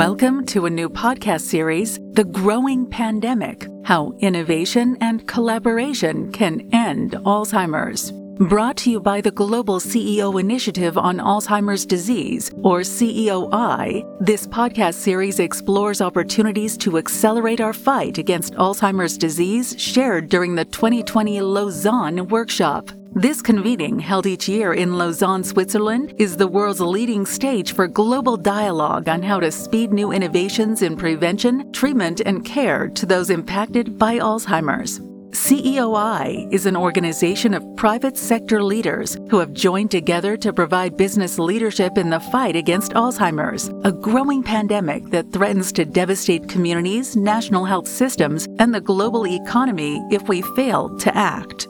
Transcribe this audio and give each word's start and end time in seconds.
Welcome 0.00 0.46
to 0.46 0.64
a 0.64 0.70
new 0.70 0.88
podcast 0.88 1.42
series, 1.42 2.00
The 2.12 2.24
Growing 2.24 2.86
Pandemic 2.86 3.68
How 3.84 4.14
Innovation 4.20 4.96
and 5.02 5.28
Collaboration 5.28 6.32
Can 6.32 6.66
End 6.72 7.10
Alzheimer's. 7.10 8.10
Brought 8.48 8.78
to 8.78 8.90
you 8.90 8.98
by 8.98 9.20
the 9.20 9.30
Global 9.30 9.78
CEO 9.78 10.40
Initiative 10.40 10.96
on 10.96 11.18
Alzheimer's 11.18 11.84
Disease, 11.84 12.50
or 12.62 12.80
CEOI, 12.80 14.02
this 14.24 14.46
podcast 14.46 14.94
series 14.94 15.38
explores 15.38 16.00
opportunities 16.00 16.78
to 16.78 16.96
accelerate 16.96 17.60
our 17.60 17.74
fight 17.74 18.16
against 18.16 18.54
Alzheimer's 18.54 19.18
disease 19.18 19.74
shared 19.78 20.30
during 20.30 20.54
the 20.54 20.64
2020 20.64 21.42
Lausanne 21.42 22.26
workshop. 22.28 22.90
This 23.14 23.42
convening, 23.42 23.98
held 23.98 24.24
each 24.24 24.48
year 24.48 24.72
in 24.72 24.96
Lausanne, 24.96 25.42
Switzerland, 25.42 26.14
is 26.18 26.36
the 26.36 26.46
world's 26.46 26.80
leading 26.80 27.26
stage 27.26 27.72
for 27.72 27.88
global 27.88 28.36
dialogue 28.36 29.08
on 29.08 29.20
how 29.20 29.40
to 29.40 29.50
speed 29.50 29.92
new 29.92 30.12
innovations 30.12 30.82
in 30.82 30.96
prevention, 30.96 31.72
treatment, 31.72 32.20
and 32.24 32.44
care 32.44 32.86
to 32.90 33.06
those 33.06 33.28
impacted 33.28 33.98
by 33.98 34.18
Alzheimer's. 34.18 35.00
CEOI 35.32 36.52
is 36.52 36.66
an 36.66 36.76
organization 36.76 37.52
of 37.52 37.64
private 37.76 38.16
sector 38.16 38.62
leaders 38.62 39.16
who 39.28 39.38
have 39.38 39.52
joined 39.52 39.90
together 39.90 40.36
to 40.36 40.52
provide 40.52 40.96
business 40.96 41.36
leadership 41.38 41.98
in 41.98 42.10
the 42.10 42.20
fight 42.20 42.54
against 42.54 42.92
Alzheimer's, 42.92 43.70
a 43.84 43.90
growing 43.90 44.42
pandemic 44.42 45.04
that 45.10 45.32
threatens 45.32 45.72
to 45.72 45.84
devastate 45.84 46.48
communities, 46.48 47.16
national 47.16 47.64
health 47.64 47.88
systems, 47.88 48.46
and 48.60 48.72
the 48.72 48.80
global 48.80 49.26
economy 49.26 50.00
if 50.12 50.28
we 50.28 50.42
fail 50.42 50.96
to 50.98 51.16
act. 51.16 51.66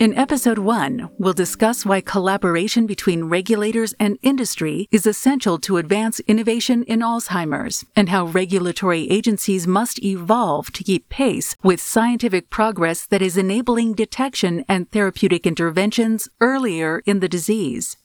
In 0.00 0.12
episode 0.14 0.58
1, 0.58 1.08
we'll 1.18 1.32
discuss 1.32 1.86
why 1.86 2.00
collaboration 2.00 2.84
between 2.84 3.24
regulators 3.24 3.94
and 4.00 4.18
industry 4.22 4.88
is 4.90 5.06
essential 5.06 5.56
to 5.60 5.76
advance 5.76 6.18
innovation 6.26 6.82
in 6.84 6.98
Alzheimer's 6.98 7.84
and 7.94 8.08
how 8.08 8.26
regulatory 8.26 9.08
agencies 9.08 9.68
must 9.68 10.02
evolve 10.02 10.72
to 10.72 10.82
keep 10.82 11.08
pace 11.08 11.54
with 11.62 11.80
scientific 11.80 12.50
progress 12.50 13.06
that 13.06 13.22
is 13.22 13.36
enabling 13.36 13.94
detection 13.94 14.64
and 14.68 14.90
therapeutic 14.90 15.46
interventions 15.46 16.28
earlier 16.40 17.00
in 17.06 17.20
the 17.20 17.28
disease. 17.28 17.96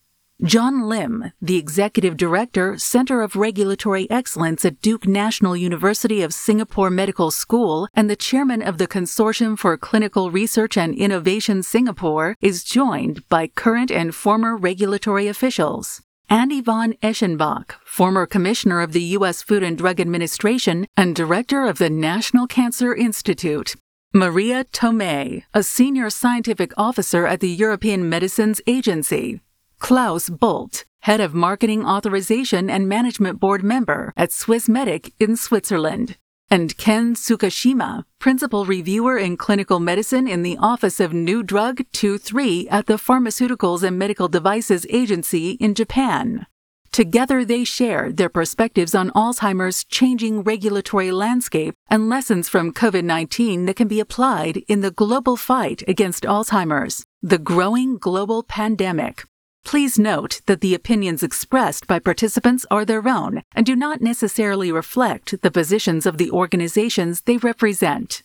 John 0.42 0.88
Lim, 0.88 1.34
the 1.42 1.58
Executive 1.58 2.16
Director, 2.16 2.78
Center 2.78 3.22
of 3.22 3.36
Regulatory 3.36 4.10
Excellence 4.10 4.64
at 4.64 4.80
Duke 4.80 5.06
National 5.06 5.54
University 5.54 6.22
of 6.22 6.34
Singapore 6.34 6.90
Medical 6.90 7.30
School, 7.30 7.90
and 7.94 8.10
the 8.10 8.16
Chairman 8.16 8.62
of 8.62 8.78
the 8.78 8.88
Consortium 8.88 9.60
for 9.60 9.76
Clinical 9.76 10.32
Research 10.32 10.78
and 10.78 10.96
Innovation 10.96 11.62
Singapore, 11.62 12.38
is 12.40 12.64
joined 12.64 13.28
by 13.28 13.48
current 13.48 13.92
and 13.92 14.16
former 14.16 14.56
regulatory 14.56 15.28
officials. 15.28 16.02
Andy 16.30 16.62
von 16.62 16.94
Eschenbach, 17.04 17.72
former 17.84 18.26
Commissioner 18.26 18.80
of 18.80 18.94
the 18.94 19.04
U.S. 19.18 19.44
Food 19.44 19.62
and 19.62 19.78
Drug 19.78 20.00
Administration 20.00 20.88
and 20.96 21.18
Director 21.18 21.66
of 21.66 21.80
the 21.80 21.90
National 21.90 22.48
Cancer 22.48 22.96
Institute. 22.96 23.76
Maria 24.14 24.64
Tomei, 24.64 25.44
a 25.54 25.64
Senior 25.64 26.10
Scientific 26.10 26.72
Officer 26.78 27.28
at 27.28 27.42
the 27.42 27.50
European 27.50 28.08
Medicines 28.08 28.62
Agency. 28.66 29.42
Claus 29.80 30.30
Bolte, 30.30 30.84
Head 31.02 31.22
of 31.22 31.34
Marketing 31.34 31.86
Authorization 31.86 32.70
and 32.70 32.88
Management 32.88 33.40
Board 33.40 33.64
member 33.64 34.14
at 34.16 34.30
Swissmedic 34.30 35.14
in 35.20 35.36
Switzerland, 35.36 36.18
and 36.52 36.78
Ken 36.78 37.16
Tsukashima, 37.16 38.04
Principal 38.20 38.66
Reviewer 38.66 39.18
in 39.18 39.38
Clinical 39.38 39.80
Medicine 39.80 40.28
in 40.28 40.44
the 40.44 40.58
Office 40.58 41.00
of 41.00 41.14
New 41.14 41.42
Drug 41.42 41.78
2-3 41.94 42.68
at 42.70 42.86
the 42.86 42.96
Pharmaceuticals 42.96 43.82
and 43.82 43.98
Medical 43.98 44.28
Devices 44.28 44.86
Agency 44.90 45.52
in 45.52 45.74
Japan. 45.74 46.46
Together, 46.92 47.46
they 47.46 47.64
share 47.64 48.12
their 48.12 48.30
perspectives 48.30 48.94
on 48.94 49.12
Alzheimer's 49.12 49.84
changing 49.86 50.44
regulatory 50.44 51.12
landscape 51.12 51.74
and 51.90 52.10
lessons 52.10 52.50
from 52.50 52.74
COVID 52.74 53.04
19 53.04 53.66
that 53.66 53.76
can 53.76 53.88
be 53.88 54.00
applied 54.00 54.58
in 54.68 54.82
the 54.82 54.92
global 54.92 55.38
fight 55.38 55.84
against 55.88 56.24
Alzheimer's, 56.24 57.06
the 57.22 57.38
growing 57.38 57.98
global 57.98 58.44
pandemic. 58.44 59.24
Please 59.66 60.00
note 60.00 60.42
that 60.48 60.62
the 60.62 60.74
opinions 60.74 61.22
expressed 61.22 61.86
by 61.86 62.00
participants 62.00 62.66
are 62.72 62.86
their 62.86 63.08
own 63.08 63.44
and 63.54 63.66
do 63.66 63.76
not 63.76 64.02
necessarily 64.02 64.72
reflect 64.72 65.42
the 65.42 65.52
positions 65.52 66.06
of 66.06 66.18
the 66.18 66.32
organizations 66.32 67.22
they 67.22 67.38
represent. 67.38 68.24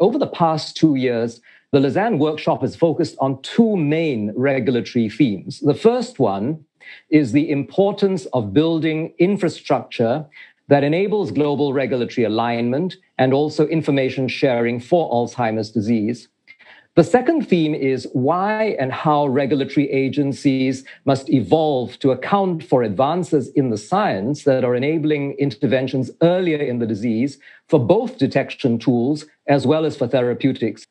Over 0.00 0.18
the 0.18 0.26
past 0.26 0.76
two 0.76 0.94
years, 0.94 1.40
the 1.70 1.80
Lausanne 1.80 2.18
workshop 2.18 2.62
has 2.62 2.76
focused 2.76 3.16
on 3.20 3.40
two 3.42 3.76
main 3.76 4.32
regulatory 4.36 5.08
themes. 5.08 5.60
The 5.60 5.74
first 5.74 6.18
one 6.18 6.64
is 7.10 7.32
the 7.32 7.50
importance 7.50 8.26
of 8.32 8.52
building 8.52 9.14
infrastructure 9.18 10.26
that 10.68 10.84
enables 10.84 11.30
global 11.30 11.72
regulatory 11.72 12.24
alignment 12.24 12.96
and 13.18 13.34
also 13.34 13.66
information 13.66 14.28
sharing 14.28 14.80
for 14.80 15.10
Alzheimer's 15.12 15.70
disease. 15.70 16.28
The 16.94 17.04
second 17.04 17.48
theme 17.48 17.74
is 17.74 18.06
why 18.12 18.76
and 18.78 18.92
how 18.92 19.26
regulatory 19.26 19.90
agencies 19.90 20.84
must 21.06 21.30
evolve 21.30 21.98
to 22.00 22.10
account 22.10 22.62
for 22.62 22.82
advances 22.82 23.48
in 23.52 23.70
the 23.70 23.78
science 23.78 24.44
that 24.44 24.62
are 24.62 24.74
enabling 24.74 25.32
interventions 25.38 26.10
earlier 26.20 26.58
in 26.58 26.80
the 26.80 26.86
disease 26.86 27.38
for 27.66 27.80
both 27.80 28.18
detection 28.18 28.78
tools 28.78 29.24
as 29.46 29.66
well 29.66 29.86
as 29.86 29.96
for 29.96 30.06
therapeutics. 30.06 30.86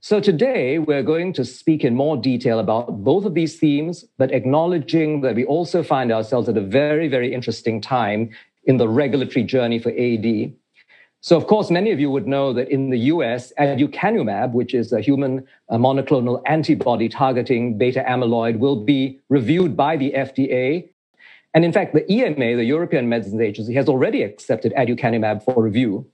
So 0.00 0.20
today 0.20 0.80
we're 0.80 1.02
going 1.02 1.32
to 1.32 1.46
speak 1.46 1.82
in 1.82 1.94
more 1.94 2.18
detail 2.18 2.58
about 2.58 3.02
both 3.02 3.24
of 3.24 3.32
these 3.32 3.58
themes, 3.58 4.04
but 4.18 4.30
acknowledging 4.32 5.22
that 5.22 5.34
we 5.34 5.46
also 5.46 5.82
find 5.82 6.12
ourselves 6.12 6.50
at 6.50 6.58
a 6.58 6.60
very, 6.60 7.08
very 7.08 7.32
interesting 7.32 7.80
time 7.80 8.28
in 8.64 8.76
the 8.76 8.86
regulatory 8.86 9.44
journey 9.44 9.78
for 9.78 9.92
AD. 9.92 10.52
So, 11.20 11.36
of 11.36 11.48
course, 11.48 11.70
many 11.70 11.90
of 11.90 11.98
you 11.98 12.10
would 12.10 12.28
know 12.28 12.52
that 12.52 12.68
in 12.68 12.90
the 12.90 12.98
US, 13.12 13.52
aducanumab, 13.58 14.52
which 14.52 14.72
is 14.72 14.92
a 14.92 15.00
human 15.00 15.44
uh, 15.68 15.76
monoclonal 15.76 16.40
antibody 16.46 17.08
targeting 17.08 17.76
beta 17.76 18.04
amyloid, 18.06 18.58
will 18.58 18.84
be 18.84 19.18
reviewed 19.28 19.76
by 19.76 19.96
the 19.96 20.12
FDA. 20.12 20.88
And 21.54 21.64
in 21.64 21.72
fact, 21.72 21.92
the 21.92 22.10
EMA, 22.10 22.56
the 22.56 22.64
European 22.64 23.08
Medicines 23.08 23.40
Agency, 23.40 23.74
has 23.74 23.88
already 23.88 24.22
accepted 24.22 24.72
aducanumab 24.74 25.44
for 25.44 25.60
review. 25.60 26.06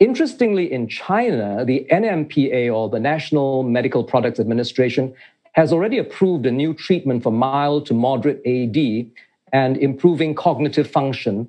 Interestingly, 0.00 0.72
in 0.72 0.88
China, 0.88 1.64
the 1.64 1.86
NMPA, 1.92 2.74
or 2.74 2.90
the 2.90 2.98
National 2.98 3.62
Medical 3.62 4.02
Products 4.02 4.40
Administration, 4.40 5.14
has 5.52 5.72
already 5.72 5.98
approved 5.98 6.44
a 6.46 6.50
new 6.50 6.74
treatment 6.74 7.22
for 7.22 7.30
mild 7.30 7.86
to 7.86 7.94
moderate 7.94 8.40
AD 8.44 9.06
and 9.52 9.76
improving 9.76 10.34
cognitive 10.34 10.90
function. 10.90 11.48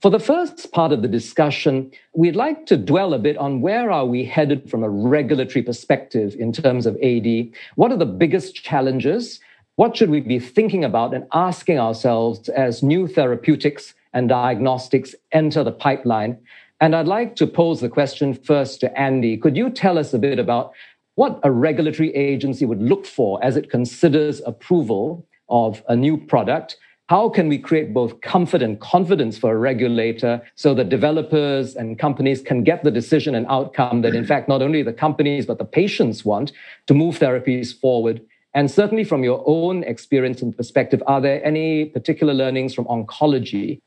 For 0.00 0.10
the 0.10 0.18
first 0.18 0.72
part 0.72 0.92
of 0.92 1.02
the 1.02 1.08
discussion, 1.08 1.90
we'd 2.14 2.34
like 2.34 2.64
to 2.66 2.78
dwell 2.78 3.12
a 3.12 3.18
bit 3.18 3.36
on 3.36 3.60
where 3.60 3.90
are 3.90 4.06
we 4.06 4.24
headed 4.24 4.70
from 4.70 4.82
a 4.82 4.88
regulatory 4.88 5.62
perspective 5.62 6.34
in 6.38 6.52
terms 6.52 6.86
of 6.86 6.96
AD? 7.02 7.50
What 7.74 7.92
are 7.92 7.98
the 7.98 8.06
biggest 8.06 8.54
challenges? 8.54 9.40
What 9.76 9.94
should 9.94 10.08
we 10.08 10.20
be 10.20 10.38
thinking 10.38 10.84
about 10.84 11.12
and 11.12 11.26
asking 11.34 11.78
ourselves 11.78 12.48
as 12.48 12.82
new 12.82 13.08
therapeutics 13.08 13.92
and 14.14 14.30
diagnostics 14.30 15.14
enter 15.32 15.62
the 15.62 15.70
pipeline? 15.70 16.38
And 16.80 16.96
I'd 16.96 17.06
like 17.06 17.36
to 17.36 17.46
pose 17.46 17.82
the 17.82 17.90
question 17.90 18.32
first 18.32 18.80
to 18.80 18.98
Andy. 18.98 19.36
Could 19.36 19.54
you 19.54 19.68
tell 19.68 19.98
us 19.98 20.14
a 20.14 20.18
bit 20.18 20.38
about 20.38 20.72
what 21.16 21.40
a 21.42 21.50
regulatory 21.50 22.14
agency 22.14 22.64
would 22.64 22.80
look 22.80 23.04
for 23.04 23.38
as 23.44 23.58
it 23.58 23.68
considers 23.68 24.40
approval 24.46 25.26
of 25.50 25.82
a 25.88 25.96
new 25.96 26.16
product 26.16 26.78
how 27.10 27.28
can 27.28 27.48
we 27.48 27.58
create 27.58 27.92
both 27.92 28.20
comfort 28.20 28.62
and 28.62 28.78
confidence 28.78 29.36
for 29.36 29.52
a 29.52 29.56
regulator 29.56 30.40
so 30.54 30.72
that 30.74 30.90
developers 30.90 31.74
and 31.74 31.98
companies 31.98 32.40
can 32.40 32.62
get 32.62 32.84
the 32.84 32.90
decision 32.92 33.34
and 33.34 33.46
outcome 33.48 34.02
that, 34.02 34.14
in 34.14 34.24
fact, 34.24 34.48
not 34.48 34.62
only 34.62 34.80
the 34.84 34.92
companies, 34.92 35.44
but 35.44 35.58
the 35.58 35.64
patients 35.64 36.24
want 36.24 36.52
to 36.86 36.94
move 36.94 37.18
therapies 37.18 37.76
forward? 37.76 38.22
And 38.54 38.70
certainly 38.70 39.02
from 39.02 39.24
your 39.24 39.42
own 39.44 39.82
experience 39.82 40.40
and 40.40 40.56
perspective, 40.56 41.02
are 41.08 41.20
there 41.20 41.44
any 41.44 41.86
particular 41.86 42.32
learnings 42.32 42.74
from 42.74 42.84
oncology? 42.84 43.80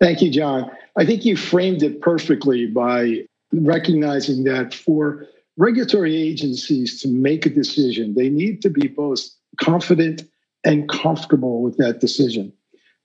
Thank 0.00 0.22
you, 0.22 0.30
John. 0.30 0.70
I 0.96 1.04
think 1.04 1.26
you 1.26 1.36
framed 1.36 1.82
it 1.82 2.00
perfectly 2.00 2.68
by 2.68 3.26
recognizing 3.52 4.44
that 4.44 4.72
for 4.72 5.26
regulatory 5.58 6.16
agencies 6.16 7.02
to 7.02 7.08
make 7.08 7.44
a 7.44 7.50
decision, 7.50 8.14
they 8.14 8.30
need 8.30 8.62
to 8.62 8.70
be 8.70 8.88
both 8.88 9.28
confident 9.60 10.22
and 10.66 10.88
comfortable 10.88 11.62
with 11.62 11.78
that 11.78 12.00
decision. 12.00 12.52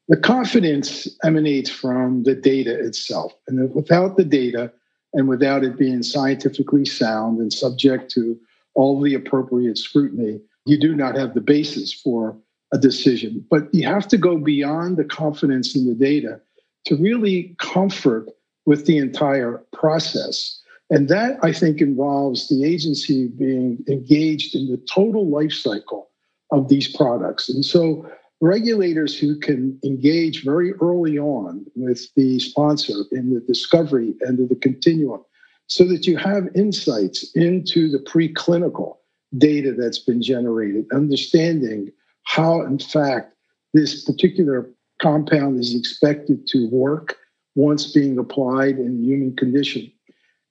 The 0.08 0.18
confidence 0.18 1.08
emanates 1.24 1.70
from 1.70 2.24
the 2.24 2.36
data 2.36 2.78
itself. 2.78 3.34
And 3.48 3.74
without 3.74 4.18
the 4.18 4.26
data 4.26 4.74
and 5.14 5.30
without 5.30 5.64
it 5.64 5.78
being 5.78 6.04
scientifically 6.04 6.86
sound 6.86 7.40
and 7.40 7.54
subject 7.54 8.12
to 8.12 8.38
all 8.74 9.00
the 9.00 9.14
appropriate 9.14 9.78
scrutiny, 9.78 10.42
you 10.66 10.80
do 10.80 10.96
not 10.96 11.16
have 11.16 11.34
the 11.34 11.42
basis 11.42 11.94
for 11.94 12.36
a 12.74 12.80
decision. 12.80 13.46
But 13.50 13.74
you 13.74 13.86
have 13.86 14.08
to 14.08 14.18
go 14.18 14.38
beyond 14.38 14.98
the 14.98 15.06
confidence 15.06 15.76
in 15.76 15.88
the 15.88 15.96
data 15.96 16.42
to 16.86 16.96
really 16.96 17.56
comfort 17.60 18.28
with 18.66 18.86
the 18.86 18.98
entire 18.98 19.64
process. 19.72 20.60
And 20.90 21.10
that, 21.10 21.38
I 21.44 21.54
think, 21.54 21.80
involves 21.80 22.50
the 22.50 22.66
agency 22.66 23.28
being 23.28 23.84
engaged 23.88 24.56
in 24.56 24.68
the 24.68 24.78
total 24.94 25.30
life 25.30 25.54
cycle 25.54 26.11
of 26.52 26.68
these 26.70 26.94
products. 26.96 27.50
And 27.50 27.64
so 27.64 28.10
regulators 28.42 29.18
who 29.18 29.38
can 29.38 29.80
engage 29.84 30.44
very 30.44 30.74
early 30.74 31.18
on 31.18 31.66
with 31.76 32.14
the 32.16 32.40
sponsor 32.40 32.94
in 33.12 33.34
the 33.34 33.40
discovery 33.42 34.16
and 34.22 34.40
of 34.40 34.50
the 34.50 34.56
continuum 34.56 35.22
so 35.68 35.86
that 35.86 36.06
you 36.06 36.18
have 36.18 36.50
insights 36.56 37.32
into 37.36 37.90
the 37.90 38.00
preclinical 38.00 38.98
data 39.38 39.74
that's 39.78 40.00
been 40.00 40.22
generated, 40.22 40.86
understanding 40.94 41.90
how, 42.24 42.62
in 42.62 42.78
fact, 42.78 43.34
this 43.74 44.04
particular 44.04 44.70
compound 45.02 45.60
is 45.60 45.74
expected 45.74 46.46
to 46.48 46.70
work 46.70 47.16
once 47.56 47.92
being 47.92 48.18
applied 48.18 48.78
in 48.78 49.04
human 49.04 49.36
condition. 49.36 49.92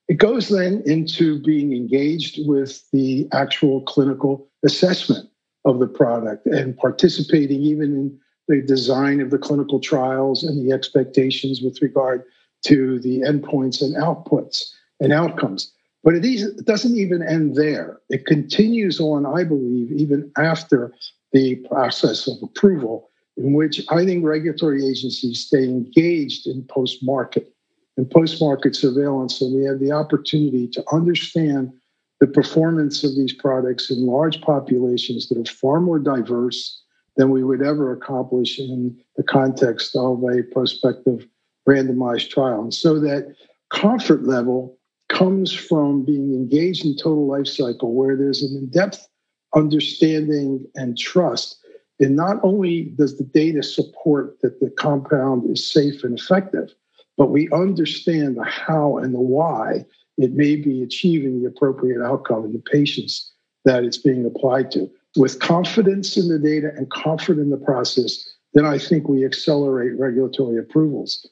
It 0.08 0.18
goes 0.18 0.48
then 0.48 0.82
into 0.86 1.40
being 1.42 1.72
engaged 1.72 2.40
with 2.48 2.82
the 2.90 3.28
actual 3.32 3.82
clinical 3.82 4.48
assessment 4.64 5.29
of 5.64 5.78
the 5.78 5.86
product 5.86 6.46
and 6.46 6.76
participating 6.76 7.60
even 7.60 7.92
in 7.92 8.18
the 8.48 8.62
design 8.62 9.20
of 9.20 9.30
the 9.30 9.38
clinical 9.38 9.78
trials 9.78 10.42
and 10.42 10.66
the 10.66 10.72
expectations 10.74 11.60
with 11.62 11.80
regard 11.82 12.24
to 12.64 12.98
the 13.00 13.20
endpoints 13.20 13.80
and 13.80 13.94
outputs 13.96 14.70
and 15.00 15.12
outcomes. 15.12 15.72
But 16.02 16.14
it 16.14 16.64
doesn't 16.64 16.96
even 16.96 17.22
end 17.22 17.56
there. 17.56 18.00
It 18.08 18.26
continues 18.26 19.00
on, 19.00 19.26
I 19.26 19.44
believe, 19.44 19.92
even 19.92 20.32
after 20.38 20.94
the 21.32 21.56
process 21.70 22.26
of 22.26 22.42
approval, 22.42 23.10
in 23.36 23.52
which 23.52 23.82
I 23.90 24.04
think 24.04 24.24
regulatory 24.24 24.84
agencies 24.86 25.44
stay 25.46 25.64
engaged 25.64 26.46
in 26.46 26.64
post 26.64 27.02
market 27.02 27.52
and 27.96 28.10
post 28.10 28.40
market 28.40 28.74
surveillance. 28.74 29.38
So 29.38 29.46
we 29.54 29.64
have 29.64 29.78
the 29.78 29.92
opportunity 29.92 30.66
to 30.68 30.84
understand 30.90 31.70
the 32.20 32.26
performance 32.26 33.02
of 33.02 33.16
these 33.16 33.32
products 33.32 33.90
in 33.90 34.06
large 34.06 34.40
populations 34.42 35.28
that 35.28 35.38
are 35.38 35.52
far 35.52 35.80
more 35.80 35.98
diverse 35.98 36.82
than 37.16 37.30
we 37.30 37.42
would 37.42 37.62
ever 37.62 37.92
accomplish 37.92 38.58
in 38.58 38.96
the 39.16 39.22
context 39.22 39.96
of 39.96 40.22
a 40.24 40.42
prospective 40.52 41.26
randomized 41.68 42.30
trial. 42.30 42.62
And 42.62 42.74
so 42.74 42.98
that 43.00 43.34
comfort 43.70 44.24
level 44.24 44.78
comes 45.08 45.52
from 45.52 46.04
being 46.04 46.34
engaged 46.34 46.84
in 46.84 46.96
total 46.96 47.26
life 47.26 47.46
cycle 47.46 47.94
where 47.94 48.16
there's 48.16 48.42
an 48.42 48.56
in-depth 48.56 49.06
understanding 49.54 50.64
and 50.76 50.96
trust 50.96 51.56
and 51.98 52.16
not 52.16 52.36
only 52.42 52.94
does 52.96 53.18
the 53.18 53.24
data 53.24 53.62
support 53.62 54.40
that 54.40 54.60
the 54.60 54.70
compound 54.70 55.50
is 55.50 55.68
safe 55.68 56.04
and 56.04 56.18
effective 56.18 56.72
but 57.16 57.30
we 57.30 57.50
understand 57.50 58.36
the 58.36 58.44
how 58.44 58.96
and 58.98 59.12
the 59.12 59.20
why 59.20 59.84
it 60.22 60.32
may 60.32 60.56
be 60.56 60.82
achieving 60.82 61.40
the 61.40 61.48
appropriate 61.48 62.02
outcome 62.02 62.44
in 62.44 62.52
the 62.52 62.58
patients 62.58 63.32
that 63.64 63.84
it's 63.84 63.98
being 63.98 64.24
applied 64.26 64.70
to. 64.72 64.90
With 65.16 65.40
confidence 65.40 66.16
in 66.16 66.28
the 66.28 66.38
data 66.38 66.72
and 66.76 66.90
confidence 66.90 67.44
in 67.44 67.50
the 67.50 67.56
process, 67.56 68.28
then 68.54 68.64
I 68.64 68.78
think 68.78 69.08
we 69.08 69.24
accelerate 69.24 69.98
regulatory 69.98 70.58
approvals. 70.58 71.26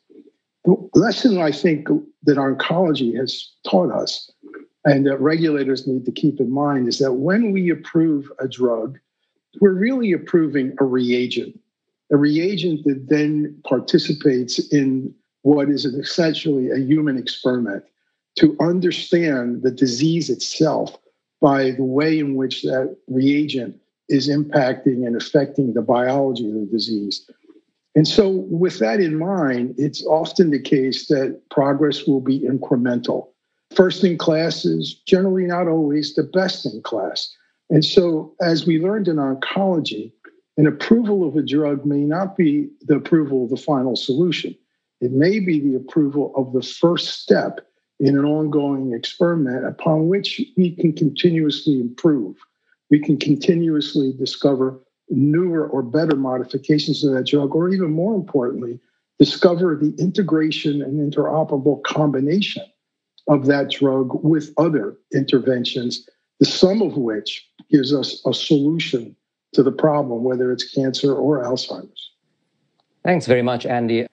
The 0.65 0.77
lesson 0.95 1.39
I 1.39 1.53
think 1.53 1.89
that 2.25 2.37
oncology 2.37 3.17
has 3.17 3.51
taught 3.69 3.93
us 3.93 4.31
and 4.85 5.07
that 5.07 5.21
regulators 5.21 5.87
need 5.87 6.05
to 6.07 6.13
keep 6.13 6.41
in 6.41 6.51
mind 6.51 6.89
is 6.89 6.99
that 6.99 7.15
when 7.15 7.53
we 7.53 7.71
approve 7.71 8.31
a 8.41 8.49
drug, 8.49 8.99
we're 9.61 9.73
really 9.73 10.13
approving 10.13 10.75
a 10.81 10.85
reagent, 10.85 11.59
a 12.13 12.17
reagent 12.17 12.85
that 12.85 13.07
then 13.09 13.61
participates 13.67 14.59
in 14.73 15.15
what 15.43 15.69
is 15.69 15.85
essentially 15.85 16.71
a 16.71 16.79
human 16.79 17.17
experiment 17.17 17.85
to 18.39 18.57
understand 18.61 19.63
the 19.63 19.71
disease 19.71 20.31
itself 20.31 20.97
by 21.41 21.73
the 21.73 21.85
way 21.85 22.19
in 22.19 22.35
which 22.35 22.63
that 22.63 22.97
reagent 23.09 23.77
is 24.09 24.29
impacting 24.29 25.07
and 25.07 25.17
affecting 25.17 25.75
the 25.75 25.83
biology 25.83 26.49
of 26.49 26.55
the 26.55 26.69
disease. 26.71 27.29
And 27.95 28.07
so, 28.07 28.29
with 28.49 28.79
that 28.79 29.01
in 29.01 29.19
mind, 29.19 29.75
it's 29.77 30.05
often 30.07 30.51
the 30.51 30.61
case 30.61 31.09
that 31.09 31.41
progress 31.51 32.07
will 32.07 32.21
be 32.21 32.41
incremental. 32.41 33.29
First 33.75 34.05
in 34.05 34.17
class 34.17 34.65
is 34.65 34.95
generally 34.95 35.45
not 35.45 35.69
always 35.69 36.15
the 36.15 36.23
best 36.23 36.65
in 36.67 36.81
class. 36.83 37.35
And 37.71 37.85
so, 37.85 38.35
as 38.41 38.67
we 38.67 38.81
learned 38.81 39.09
in 39.09 39.17
oncology, 39.17 40.13
an 40.57 40.67
approval 40.67 41.27
of 41.27 41.37
a 41.37 41.43
drug 41.43 41.85
may 41.85 42.05
not 42.05 42.37
be 42.37 42.69
the 42.83 42.97
approval 42.97 43.45
of 43.45 43.51
the 43.51 43.57
final 43.57 43.97
solution. 43.97 44.57
It 45.01 45.13
may 45.13 45.39
be 45.39 45.61
the 45.61 45.77
approval 45.77 46.33
of 46.37 46.53
the 46.53 46.63
first 46.63 47.21
step 47.21 47.68
in 48.01 48.17
an 48.17 48.25
ongoing 48.25 48.93
experiment 48.93 49.67
upon 49.67 50.09
which 50.09 50.41
we 50.57 50.75
can 50.77 50.93
continuously 50.93 51.81
improve. 51.81 52.37
We 52.91 53.01
can 53.01 53.19
continuously 53.19 54.13
discover 54.19 54.81
newer 55.11 55.67
or 55.67 55.83
better 55.83 56.17
modifications 56.17 57.05
of 57.05 57.13
that 57.15 57.27
drug, 57.27 57.55
or 57.55 57.71
even 57.71 57.91
more 57.91 58.15
importantly, 58.15 58.79
discover 59.19 59.75
the 59.75 59.95
integration 59.99 60.83
and 60.83 61.13
interoperable 61.13 61.83
combination 61.83 62.65
of 63.29 63.47
that 63.47 63.71
drug 63.71 64.23
with 64.23 64.53
other 64.57 64.97
interventions, 65.13 66.09
the 66.41 66.47
sum 66.47 66.83
of 66.83 66.97
which 66.97 67.47
gives 67.71 67.93
us 67.93 68.23
a 68.27 68.33
solution 68.33 69.15
to 69.53 69.63
the 69.63 69.73
problem, 69.73 70.25
whether 70.25 70.53
it's 70.53 70.73
cancer 70.73 71.15
or 71.15 71.43
Alzheimer's. 71.43 72.11
Thanks 73.05 73.27
very 73.27 73.43
much, 73.43 73.67
Andy. 73.67 74.07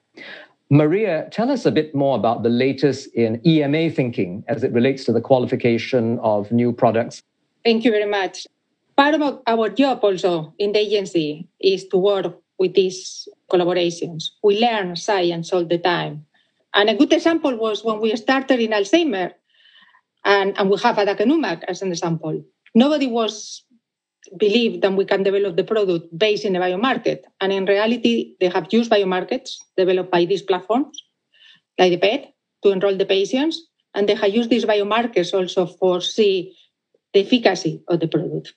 Maria, 0.70 1.28
tell 1.30 1.50
us 1.50 1.64
a 1.64 1.70
bit 1.70 1.94
more 1.94 2.16
about 2.16 2.42
the 2.42 2.48
latest 2.48 3.08
in 3.14 3.40
EMA 3.46 3.90
thinking 3.90 4.42
as 4.48 4.64
it 4.64 4.72
relates 4.72 5.04
to 5.04 5.12
the 5.12 5.20
qualification 5.20 6.18
of 6.20 6.50
new 6.50 6.72
products. 6.72 7.22
Thank 7.64 7.84
you 7.84 7.92
very 7.92 8.10
much. 8.10 8.46
Part 8.96 9.14
of 9.14 9.42
our 9.46 9.68
job 9.68 10.00
also 10.02 10.54
in 10.58 10.72
the 10.72 10.80
agency 10.80 11.48
is 11.60 11.86
to 11.88 11.98
work 11.98 12.34
with 12.58 12.74
these 12.74 13.28
collaborations. 13.50 14.30
We 14.42 14.58
learn 14.58 14.96
science 14.96 15.52
all 15.52 15.64
the 15.64 15.78
time. 15.78 16.26
And 16.74 16.90
a 16.90 16.94
good 16.94 17.12
example 17.12 17.56
was 17.56 17.84
when 17.84 18.00
we 18.00 18.14
started 18.16 18.58
in 18.60 18.70
Alzheimer, 18.70 19.32
and, 20.24 20.58
and 20.58 20.68
we 20.68 20.78
have 20.78 20.96
aducanumab 20.96 21.62
as 21.68 21.82
an 21.82 21.90
example. 21.90 22.42
Nobody 22.74 23.06
was 23.06 23.62
believe 24.36 24.80
that 24.80 24.92
we 24.92 25.04
can 25.04 25.22
develop 25.22 25.56
the 25.56 25.64
product 25.64 26.06
based 26.16 26.44
in 26.44 26.56
a 26.56 26.60
biomarker. 26.60 27.18
And 27.40 27.52
in 27.52 27.64
reality, 27.66 28.34
they 28.40 28.48
have 28.48 28.68
used 28.70 28.90
biomarkers 28.90 29.56
developed 29.76 30.10
by 30.10 30.24
these 30.24 30.42
platforms, 30.42 31.02
like 31.78 31.90
the 31.90 31.98
PET, 31.98 32.34
to 32.62 32.70
enroll 32.70 32.96
the 32.96 33.06
patients. 33.06 33.62
And 33.94 34.08
they 34.08 34.14
have 34.14 34.34
used 34.34 34.50
these 34.50 34.64
biomarkers 34.64 35.32
also 35.32 35.66
for 35.66 36.00
see 36.00 36.56
the 37.12 37.20
efficacy 37.20 37.82
of 37.88 38.00
the 38.00 38.08
product. 38.08 38.54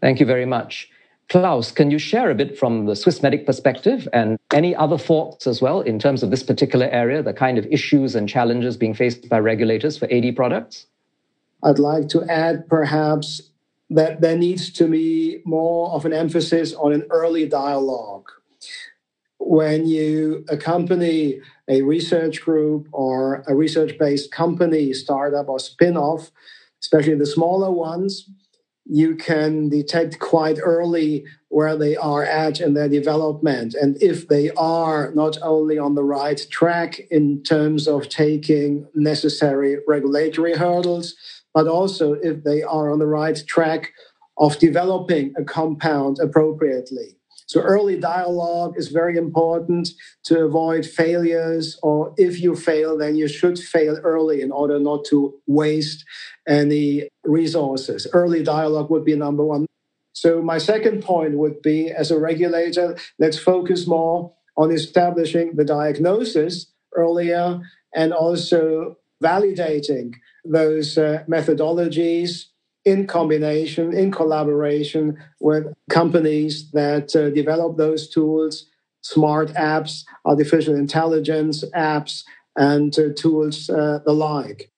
Thank 0.00 0.20
you 0.20 0.26
very 0.26 0.46
much. 0.46 0.88
Claus, 1.28 1.72
can 1.72 1.90
you 1.90 1.98
share 1.98 2.30
a 2.30 2.34
bit 2.34 2.58
from 2.58 2.86
the 2.86 2.94
Swissmedic 2.94 3.44
perspective 3.44 4.08
and 4.14 4.38
any 4.52 4.74
other 4.74 4.96
thoughts 4.96 5.46
as 5.46 5.60
well 5.60 5.82
in 5.82 5.98
terms 5.98 6.22
of 6.22 6.30
this 6.30 6.42
particular 6.42 6.86
area, 6.86 7.22
the 7.22 7.34
kind 7.34 7.58
of 7.58 7.66
issues 7.66 8.14
and 8.14 8.28
challenges 8.28 8.78
being 8.78 8.94
faced 8.94 9.28
by 9.28 9.38
regulators 9.38 9.98
for 9.98 10.10
AD 10.10 10.34
products? 10.34 10.86
I'd 11.62 11.78
like 11.78 12.08
to 12.10 12.24
add 12.30 12.66
perhaps 12.68 13.42
that 13.90 14.20
there 14.20 14.36
needs 14.36 14.70
to 14.72 14.86
be 14.86 15.40
more 15.44 15.90
of 15.90 16.04
an 16.04 16.12
emphasis 16.12 16.74
on 16.74 16.92
an 16.92 17.06
early 17.10 17.46
dialogue. 17.46 18.30
When 19.38 19.86
you 19.86 20.44
accompany 20.48 21.40
a 21.68 21.82
research 21.82 22.42
group 22.42 22.88
or 22.92 23.44
a 23.46 23.54
research 23.54 23.98
based 23.98 24.30
company, 24.30 24.92
startup, 24.92 25.48
or 25.48 25.58
spin 25.58 25.96
off, 25.96 26.30
especially 26.82 27.14
the 27.14 27.26
smaller 27.26 27.70
ones, 27.70 28.28
you 28.84 29.16
can 29.16 29.68
detect 29.68 30.18
quite 30.18 30.58
early 30.62 31.24
where 31.50 31.76
they 31.76 31.96
are 31.96 32.24
at 32.24 32.60
in 32.60 32.74
their 32.74 32.88
development 32.88 33.74
and 33.74 34.00
if 34.02 34.28
they 34.28 34.50
are 34.50 35.12
not 35.14 35.38
only 35.42 35.78
on 35.78 35.94
the 35.94 36.04
right 36.04 36.46
track 36.50 37.00
in 37.10 37.42
terms 37.42 37.88
of 37.88 38.08
taking 38.08 38.86
necessary 38.94 39.78
regulatory 39.86 40.54
hurdles, 40.54 41.14
but 41.54 41.66
also 41.66 42.12
if 42.14 42.44
they 42.44 42.62
are 42.62 42.90
on 42.90 42.98
the 42.98 43.06
right 43.06 43.42
track 43.46 43.92
of 44.36 44.58
developing 44.58 45.32
a 45.36 45.44
compound 45.44 46.18
appropriately. 46.20 47.18
So, 47.46 47.62
early 47.62 47.98
dialogue 47.98 48.74
is 48.76 48.88
very 48.88 49.16
important 49.16 49.88
to 50.24 50.40
avoid 50.40 50.84
failures, 50.84 51.78
or 51.82 52.12
if 52.18 52.42
you 52.42 52.54
fail, 52.54 52.98
then 52.98 53.16
you 53.16 53.26
should 53.26 53.58
fail 53.58 53.96
early 54.04 54.42
in 54.42 54.52
order 54.52 54.78
not 54.78 55.06
to 55.06 55.34
waste 55.46 56.04
any 56.46 57.08
resources. 57.24 58.06
Early 58.12 58.42
dialogue 58.42 58.90
would 58.90 59.06
be 59.06 59.16
number 59.16 59.46
one. 59.46 59.64
So, 60.20 60.42
my 60.42 60.58
second 60.58 61.04
point 61.04 61.38
would 61.38 61.62
be 61.62 61.92
as 61.92 62.10
a 62.10 62.18
regulator, 62.18 62.96
let's 63.20 63.38
focus 63.38 63.86
more 63.86 64.32
on 64.56 64.72
establishing 64.72 65.54
the 65.54 65.64
diagnosis 65.64 66.72
earlier 66.96 67.60
and 67.94 68.12
also 68.12 68.96
validating 69.22 70.14
those 70.44 70.98
uh, 70.98 71.22
methodologies 71.28 72.46
in 72.84 73.06
combination, 73.06 73.94
in 73.94 74.10
collaboration 74.10 75.16
with 75.38 75.72
companies 75.88 76.68
that 76.72 77.14
uh, 77.14 77.30
develop 77.30 77.76
those 77.76 78.08
tools, 78.08 78.66
smart 79.02 79.50
apps, 79.50 80.02
artificial 80.24 80.74
intelligence 80.74 81.64
apps, 81.76 82.24
and 82.56 82.98
uh, 82.98 83.10
tools 83.16 83.70
uh, 83.70 84.00
the 84.04 84.12
like. 84.12 84.72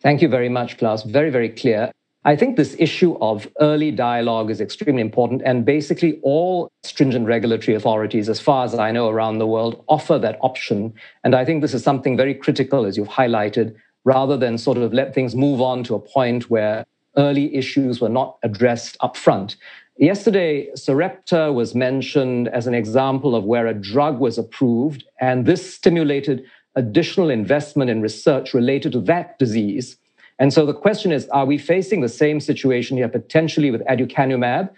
Thank 0.00 0.22
you 0.22 0.28
very 0.28 0.48
much, 0.48 0.78
Claus. 0.78 1.02
Very, 1.02 1.28
very 1.28 1.50
clear. 1.50 1.92
I 2.24 2.36
think 2.36 2.56
this 2.56 2.76
issue 2.78 3.16
of 3.22 3.48
early 3.60 3.90
dialogue 3.90 4.50
is 4.50 4.60
extremely 4.60 5.00
important. 5.00 5.40
And 5.44 5.64
basically, 5.64 6.20
all 6.22 6.70
stringent 6.82 7.26
regulatory 7.26 7.74
authorities, 7.74 8.28
as 8.28 8.38
far 8.38 8.64
as 8.66 8.74
I 8.74 8.92
know 8.92 9.08
around 9.08 9.38
the 9.38 9.46
world, 9.46 9.82
offer 9.88 10.18
that 10.18 10.38
option. 10.42 10.92
And 11.24 11.34
I 11.34 11.46
think 11.46 11.62
this 11.62 11.72
is 11.72 11.82
something 11.82 12.18
very 12.18 12.34
critical, 12.34 12.84
as 12.84 12.98
you've 12.98 13.08
highlighted, 13.08 13.74
rather 14.04 14.36
than 14.36 14.58
sort 14.58 14.76
of 14.76 14.92
let 14.92 15.14
things 15.14 15.34
move 15.34 15.62
on 15.62 15.82
to 15.84 15.94
a 15.94 15.98
point 15.98 16.50
where 16.50 16.84
early 17.16 17.54
issues 17.54 18.02
were 18.02 18.08
not 18.10 18.36
addressed 18.42 18.98
up 19.00 19.16
front. 19.16 19.56
Yesterday, 19.96 20.68
Sarepta 20.74 21.52
was 21.52 21.74
mentioned 21.74 22.48
as 22.48 22.66
an 22.66 22.74
example 22.74 23.34
of 23.34 23.44
where 23.44 23.66
a 23.66 23.74
drug 23.74 24.18
was 24.18 24.36
approved, 24.36 25.04
and 25.20 25.46
this 25.46 25.74
stimulated 25.74 26.44
additional 26.74 27.30
investment 27.30 27.90
in 27.90 28.02
research 28.02 28.52
related 28.52 28.92
to 28.92 29.00
that 29.02 29.38
disease. 29.38 29.96
And 30.40 30.52
so 30.52 30.64
the 30.64 30.74
question 30.74 31.12
is 31.12 31.28
are 31.28 31.44
we 31.44 31.58
facing 31.58 32.00
the 32.00 32.08
same 32.08 32.40
situation 32.40 32.96
here 32.96 33.08
potentially 33.08 33.70
with 33.70 33.84
aducanumab? 33.84 34.70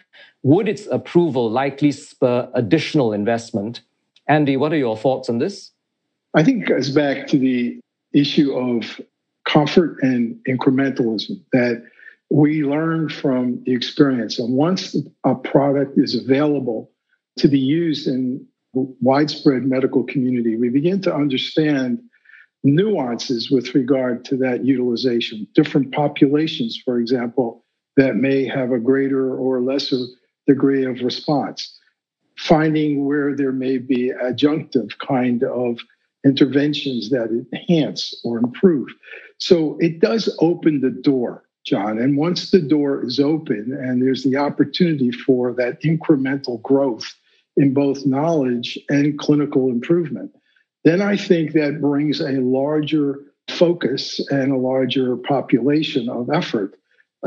Would 0.43 0.69
its 0.69 0.87
approval 0.87 1.49
likely 1.49 1.93
spur 1.93 2.51
additional 2.53 3.13
investment? 3.13 3.81
Andy, 4.27 4.57
what 4.57 4.73
are 4.73 4.77
your 4.77 4.97
thoughts 4.97 5.31
on 5.31 5.39
this? 5.39 5.71
I 6.35 6.43
think 6.43 6.65
it 6.65 6.67
goes 6.67 6.91
back 6.91 7.29
to 7.29 7.39
the 7.39 7.79
issue 8.13 8.53
of 8.53 9.01
comfort 9.45 9.99
and 10.03 10.37
incrementalism 10.49 11.41
that 11.53 11.85
we 12.31 12.65
learn 12.65 13.09
from 13.09 13.63
the 13.65 13.73
experience. 13.73 14.39
And 14.39 14.55
once 14.55 14.97
a 15.25 15.35
product 15.35 15.99
is 15.99 16.15
available 16.15 16.91
to 17.39 17.49
be 17.49 17.59
used 17.59 18.09
in 18.09 18.45
widespread 18.73 19.65
medical 19.65 20.03
community, 20.05 20.57
we 20.57 20.71
begin 20.71 21.03
to 21.03 21.15
understand 21.15 22.01
nuances 22.65 23.51
with 23.51 23.75
regard 23.75 24.25
to 24.27 24.37
that 24.37 24.65
utilization. 24.65 25.47
Different 25.55 25.93
populations, 25.93 26.81
for 26.85 26.99
example, 26.99 27.65
that 27.97 28.17
may 28.17 28.45
have 28.45 28.73
a 28.73 28.79
greater 28.79 29.35
or 29.35 29.61
lesser 29.61 29.99
degree 30.47 30.85
of 30.85 31.01
response. 31.01 31.79
Finding 32.39 33.05
where 33.05 33.37
there 33.37 33.53
may 33.53 33.79
be 33.79 34.11
adjunctive 34.23 34.91
kind 34.99 35.43
of 35.45 35.79
interventions 36.25 37.11
that 37.11 37.29
enhance 37.53 38.15
or 38.25 38.39
improve. 38.39 38.89
So 39.39 39.77
it 39.81 40.01
does 40.01 40.35
open 40.39 40.81
the 40.81 40.91
door, 40.91 41.45
John. 41.67 41.99
And 41.99 42.17
once 42.17 42.51
the 42.51 42.61
door 42.61 43.05
is 43.05 43.19
open 43.19 43.77
and 43.79 44.01
there's 44.01 44.23
the 44.23 44.37
opportunity 44.37 45.11
for 45.11 45.53
that 45.55 45.83
incremental 45.83 46.63
growth 46.63 47.13
in 47.57 47.75
both 47.75 48.07
knowledge 48.07 48.79
and 48.89 49.19
clinical 49.19 49.69
improvement, 49.69 50.33
then 50.85 51.01
I 51.01 51.17
think 51.17 51.53
that 51.53 51.81
brings 51.81 52.21
a 52.21 52.33
larger 52.41 53.21
focus 53.49 54.21
and 54.31 54.53
a 54.53 54.57
larger 54.57 55.17
population 55.17 56.09
of 56.09 56.31
effort. 56.31 56.75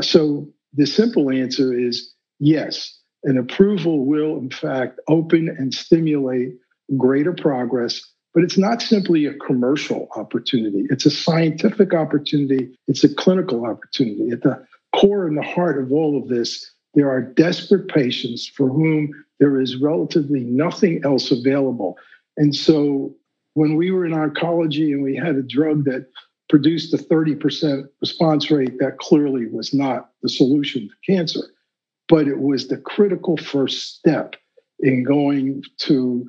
So 0.00 0.48
the 0.74 0.86
simple 0.86 1.30
answer 1.30 1.78
is 1.78 2.12
yes, 2.38 2.98
an 3.24 3.38
approval 3.38 4.04
will, 4.04 4.36
in 4.38 4.50
fact, 4.50 5.00
open 5.08 5.48
and 5.48 5.72
stimulate 5.72 6.54
greater 6.96 7.32
progress. 7.32 8.00
But 8.34 8.44
it's 8.44 8.58
not 8.58 8.82
simply 8.82 9.24
a 9.24 9.34
commercial 9.34 10.08
opportunity. 10.14 10.86
It's 10.90 11.06
a 11.06 11.10
scientific 11.10 11.94
opportunity. 11.94 12.76
It's 12.86 13.02
a 13.02 13.14
clinical 13.14 13.64
opportunity. 13.64 14.30
At 14.30 14.42
the 14.42 14.62
core 14.94 15.26
and 15.26 15.38
the 15.38 15.42
heart 15.42 15.82
of 15.82 15.90
all 15.90 16.20
of 16.20 16.28
this, 16.28 16.70
there 16.94 17.10
are 17.10 17.22
desperate 17.22 17.88
patients 17.88 18.46
for 18.46 18.68
whom 18.68 19.10
there 19.40 19.58
is 19.60 19.76
relatively 19.76 20.40
nothing 20.40 21.00
else 21.04 21.30
available. 21.30 21.96
And 22.36 22.54
so 22.54 23.14
when 23.56 23.74
we 23.74 23.90
were 23.90 24.04
in 24.04 24.12
oncology 24.12 24.92
and 24.92 25.02
we 25.02 25.16
had 25.16 25.34
a 25.34 25.42
drug 25.42 25.84
that 25.86 26.06
produced 26.50 26.92
a 26.92 26.98
30% 26.98 27.88
response 28.02 28.50
rate, 28.50 28.78
that 28.80 28.98
clearly 28.98 29.46
was 29.46 29.72
not 29.72 30.10
the 30.22 30.28
solution 30.28 30.82
to 30.82 31.12
cancer. 31.12 31.40
But 32.06 32.28
it 32.28 32.38
was 32.38 32.68
the 32.68 32.76
critical 32.76 33.38
first 33.38 33.96
step 33.96 34.36
in 34.80 35.04
going 35.04 35.62
to 35.78 36.28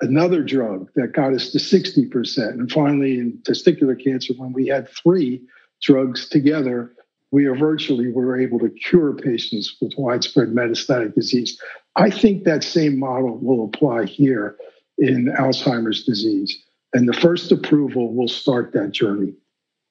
another 0.00 0.42
drug 0.42 0.88
that 0.94 1.12
got 1.12 1.34
us 1.34 1.50
to 1.50 1.58
60%. 1.58 2.38
And 2.38 2.72
finally, 2.72 3.18
in 3.18 3.38
testicular 3.46 4.02
cancer, 4.02 4.32
when 4.38 4.54
we 4.54 4.66
had 4.66 4.88
three 4.88 5.42
drugs 5.82 6.26
together, 6.26 6.94
we 7.32 7.44
virtually 7.48 8.10
were 8.10 8.40
able 8.40 8.58
to 8.60 8.70
cure 8.70 9.12
patients 9.12 9.76
with 9.82 9.92
widespread 9.98 10.48
metastatic 10.48 11.14
disease. 11.14 11.60
I 11.96 12.08
think 12.08 12.44
that 12.44 12.64
same 12.64 12.98
model 12.98 13.36
will 13.36 13.66
apply 13.66 14.06
here 14.06 14.56
in 14.98 15.26
Alzheimer's 15.38 16.04
disease. 16.04 16.62
And 16.94 17.08
the 17.08 17.14
first 17.14 17.50
approval 17.50 18.14
will 18.14 18.28
start 18.28 18.72
that 18.72 18.92
journey. 18.92 19.34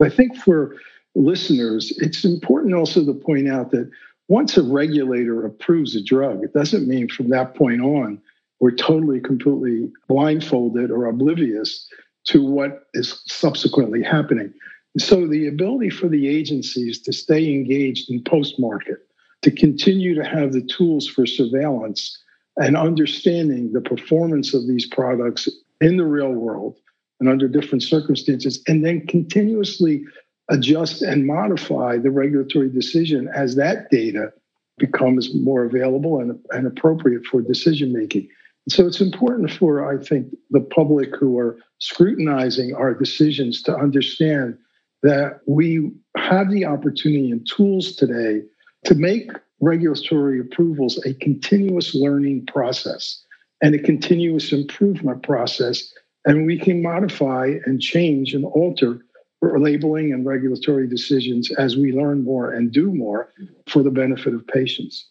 I 0.01 0.09
think 0.09 0.35
for 0.35 0.75
listeners, 1.15 1.91
it's 1.97 2.23
important 2.23 2.73
also 2.73 3.05
to 3.05 3.13
point 3.13 3.49
out 3.49 3.71
that 3.71 3.89
once 4.27 4.57
a 4.57 4.63
regulator 4.63 5.45
approves 5.45 5.95
a 5.95 6.03
drug, 6.03 6.43
it 6.43 6.53
doesn't 6.53 6.87
mean 6.87 7.09
from 7.09 7.29
that 7.29 7.55
point 7.55 7.81
on 7.81 8.21
we're 8.61 8.71
totally, 8.71 9.19
completely 9.19 9.91
blindfolded 10.07 10.91
or 10.91 11.07
oblivious 11.07 11.87
to 12.25 12.45
what 12.45 12.83
is 12.93 13.23
subsequently 13.25 14.03
happening. 14.03 14.53
So 14.99 15.27
the 15.27 15.47
ability 15.47 15.89
for 15.89 16.07
the 16.07 16.27
agencies 16.27 17.01
to 17.01 17.11
stay 17.11 17.51
engaged 17.51 18.11
in 18.11 18.23
post 18.23 18.59
market, 18.59 18.99
to 19.41 19.51
continue 19.51 20.13
to 20.13 20.23
have 20.23 20.53
the 20.53 20.61
tools 20.61 21.07
for 21.07 21.25
surveillance 21.25 22.21
and 22.61 22.77
understanding 22.77 23.73
the 23.73 23.81
performance 23.81 24.53
of 24.53 24.67
these 24.67 24.85
products 24.87 25.49
in 25.79 25.97
the 25.97 26.05
real 26.05 26.31
world 26.31 26.77
and 27.19 27.27
under 27.27 27.47
different 27.47 27.83
circumstances, 27.83 28.61
and 28.67 28.85
then 28.85 29.05
continuously 29.07 30.03
adjust 30.49 31.01
and 31.01 31.25
modify 31.25 31.97
the 31.97 32.11
regulatory 32.11 32.69
decision 32.69 33.29
as 33.33 33.55
that 33.55 33.89
data 33.89 34.31
becomes 34.77 35.33
more 35.35 35.63
available 35.63 36.19
and, 36.19 36.39
and 36.51 36.67
appropriate 36.67 37.25
for 37.25 37.41
decision 37.41 37.93
making. 37.93 38.27
So 38.69 38.85
it's 38.85 39.01
important 39.01 39.51
for, 39.51 39.91
I 39.91 40.03
think, 40.03 40.35
the 40.49 40.61
public 40.61 41.15
who 41.15 41.37
are 41.37 41.57
scrutinizing 41.79 42.75
our 42.75 42.93
decisions 42.93 43.61
to 43.63 43.75
understand 43.75 44.57
that 45.03 45.39
we 45.47 45.91
have 46.15 46.51
the 46.51 46.65
opportunity 46.65 47.31
and 47.31 47.47
tools 47.47 47.95
today 47.95 48.43
to 48.85 48.95
make 48.95 49.31
regulatory 49.61 50.39
approvals 50.39 50.97
a 51.05 51.13
continuous 51.13 51.95
learning 51.95 52.45
process 52.47 53.23
and 53.61 53.75
a 53.75 53.79
continuous 53.79 54.51
improvement 54.51 55.23
process. 55.23 55.93
And 56.25 56.45
we 56.45 56.57
can 56.59 56.81
modify 56.81 57.55
and 57.65 57.81
change 57.81 58.33
and 58.33 58.43
alter 58.45 58.99
labeling 59.41 60.13
and 60.13 60.25
regulatory 60.25 60.87
decisions 60.87 61.51
as 61.51 61.75
we 61.75 61.91
learn 61.91 62.23
more 62.23 62.51
and 62.51 62.71
do 62.71 62.91
more 62.93 63.31
for 63.67 63.81
the 63.81 63.89
benefit 63.89 64.33
of 64.33 64.45
patients. 64.47 65.07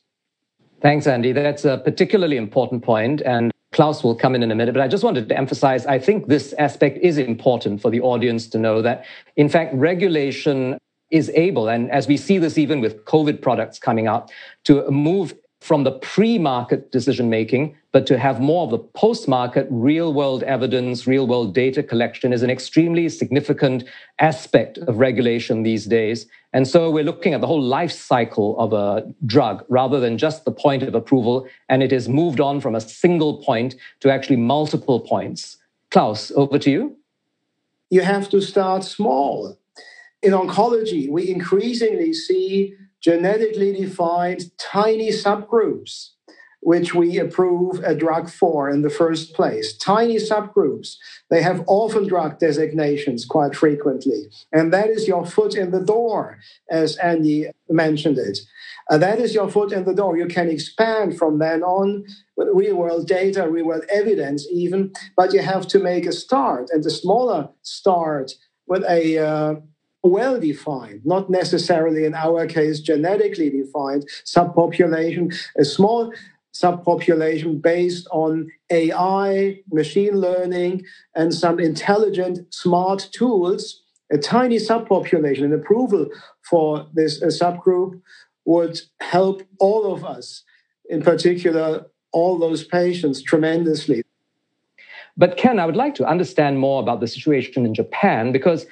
Thanks, 0.81 1.07
Andy. 1.07 1.33
That's 1.33 1.65
a 1.65 1.79
particularly 1.79 2.37
important 2.37 2.83
point, 2.83 3.23
and 3.23 3.53
Claus 3.73 4.03
will 4.03 4.15
come 4.15 4.35
in 4.35 4.43
in 4.43 4.51
a 4.51 4.55
minute. 4.55 4.73
But 4.73 4.83
I 4.83 4.89
just 4.89 5.05
wanted 5.05 5.29
to 5.29 5.37
emphasize 5.37 5.85
I 5.85 5.99
think 5.99 6.29
this 6.29 6.55
aspect 6.59 6.99
is 7.03 7.19
important 7.19 7.83
for 7.83 7.91
the 7.91 8.01
audience 8.01 8.47
to 8.49 8.59
know 8.59 8.83
that, 8.83 9.05
in 9.37 9.49
fact, 9.49 9.75
regulation 9.75 10.79
is 11.11 11.31
able, 11.35 11.69
and 11.69 11.91
as 11.91 12.07
we 12.07 12.17
see 12.17 12.39
this 12.39 12.59
even 12.59 12.81
with 12.81 13.05
COVID 13.05 13.43
products 13.43 13.79
coming 13.79 14.07
out, 14.07 14.31
to 14.65 14.89
move 14.91 15.35
from 15.61 15.85
the 15.85 15.93
pre 15.93 16.39
market 16.39 16.91
decision 16.91 17.29
making, 17.29 17.77
but 17.93 18.07
to 18.07 18.19
have 18.19 18.41
more 18.41 18.65
of 18.65 18.71
the 18.71 18.79
post 18.79 19.29
market 19.29 19.67
real 19.71 20.13
world 20.13 20.43
evidence, 20.45 21.07
real 21.07 21.27
world 21.27 21.55
data 21.55 21.83
collection 21.83 22.33
is 22.33 22.43
an 22.43 22.51
extremely 22.51 23.09
significant 23.09 23.85
aspect 24.19 24.79
of 24.79 24.99
regulation 24.99 25.63
these 25.63 25.85
days. 25.85 26.27
And 26.53 26.67
so 26.67 26.91
we're 26.91 27.05
looking 27.05 27.35
at 27.35 27.41
the 27.41 27.47
whole 27.47 27.63
life 27.63 27.93
cycle 27.93 28.59
of 28.59 28.73
a 28.73 29.07
drug 29.27 29.65
rather 29.69 30.01
than 30.01 30.19
just 30.19 30.45
the 30.45 30.51
point 30.51 30.83
of 30.83 30.95
approval. 30.95 31.47
And 31.69 31.83
it 31.83 31.91
has 31.91 32.09
moved 32.09 32.41
on 32.41 32.61
from 32.61 32.75
a 32.75 32.81
single 32.81 33.43
point 33.43 33.75
to 34.01 34.11
actually 34.11 34.37
multiple 34.37 35.01
points. 35.01 35.59
Claus, 35.91 36.33
over 36.35 36.59
to 36.59 36.71
you. 36.71 36.97
You 37.91 38.03
have 38.03 38.31
to 38.31 38.41
start 38.41 38.85
small. 38.85 39.59
In 40.23 40.33
oncology, 40.33 41.11
we 41.11 41.31
increasingly 41.31 42.13
see 42.13 42.75
genetically 43.01 43.73
defined 43.73 44.51
tiny 44.59 45.09
subgroups, 45.09 46.11
which 46.61 46.95
we 46.95 47.19
approve 47.19 47.83
a 47.83 47.95
drug 47.95 48.29
for 48.29 48.69
in 48.69 48.83
the 48.83 48.91
first 48.91 49.33
place. 49.33 49.75
Tiny 49.79 50.17
subgroups. 50.17 50.97
They 51.31 51.41
have 51.41 51.65
orphan 51.67 52.07
drug 52.07 52.39
designations 52.39 53.25
quite 53.25 53.55
frequently. 53.55 54.25
And 54.53 54.71
that 54.75 54.91
is 54.91 55.09
your 55.09 55.25
foot 55.25 55.55
in 55.55 55.71
the 55.71 55.81
door, 55.81 56.39
as 56.71 56.97
Andy 56.99 57.47
mentioned 57.71 58.19
it. 58.19 58.41
Uh, 58.91 58.99
that 58.99 59.21
is 59.21 59.35
your 59.35 59.49
foot 59.49 59.73
in 59.73 59.85
the 59.85 59.95
door. 59.95 60.19
You 60.19 60.27
can 60.27 60.51
expand 60.51 61.17
from 61.17 61.39
then 61.39 61.63
on 61.63 62.05
with 62.37 62.49
real 62.53 62.77
world 62.77 63.07
data, 63.07 63.49
real 63.49 63.67
world 63.67 63.85
evidence, 63.91 64.47
even, 64.53 64.93
but 65.17 65.33
you 65.33 65.41
have 65.41 65.67
to 65.69 65.79
make 65.79 66.05
a 66.05 66.13
start 66.13 66.69
and 66.71 66.85
a 66.85 66.91
smaller 66.91 67.49
start 67.63 68.33
with 68.67 68.85
a 68.85 69.19
uh, 69.19 69.55
well 70.03 70.41
defined, 70.41 71.05
not 71.05 71.31
necessarily 71.31 72.05
in 72.05 72.15
our 72.15 72.47
case 72.47 72.81
genetically 72.81 73.51
defined 73.51 74.09
subpopulation, 74.25 75.35
a 75.59 75.65
small 75.65 76.13
subpopulation 76.55 77.61
based 77.61 78.07
on 78.11 78.51
AI, 78.71 79.61
machine 79.71 80.15
learning, 80.15 80.85
and 81.15 81.33
some 81.33 81.61
intelligent, 81.61 82.53
smart 82.53 83.09
tools 83.13 83.83
a 84.11 84.19
tiny 84.19 84.57
subpopulation, 84.57 85.45
an 85.45 85.53
approval 85.53 86.07
for 86.43 86.87
this 86.93 87.23
subgroup 87.23 88.01
would 88.45 88.81
help 89.01 89.43
all 89.61 89.93
of 89.93 90.05
us, 90.05 90.43
in 90.89 91.03
particular, 91.03 91.87
all 92.13 92.39
those 92.39 92.65
patients, 92.65 93.23
tremendously. 93.23 94.03
But 95.17 95.37
Ken, 95.37 95.61
I 95.61 95.67
would 95.67 95.77
like 95.77 95.95
to 95.97 96.07
understand 96.07 96.59
more 96.59 96.83
about 96.83 97.01
the 97.01 97.07
situation 97.07 97.65
in 97.67 97.75
Japan 97.75 98.33
because 98.33 98.67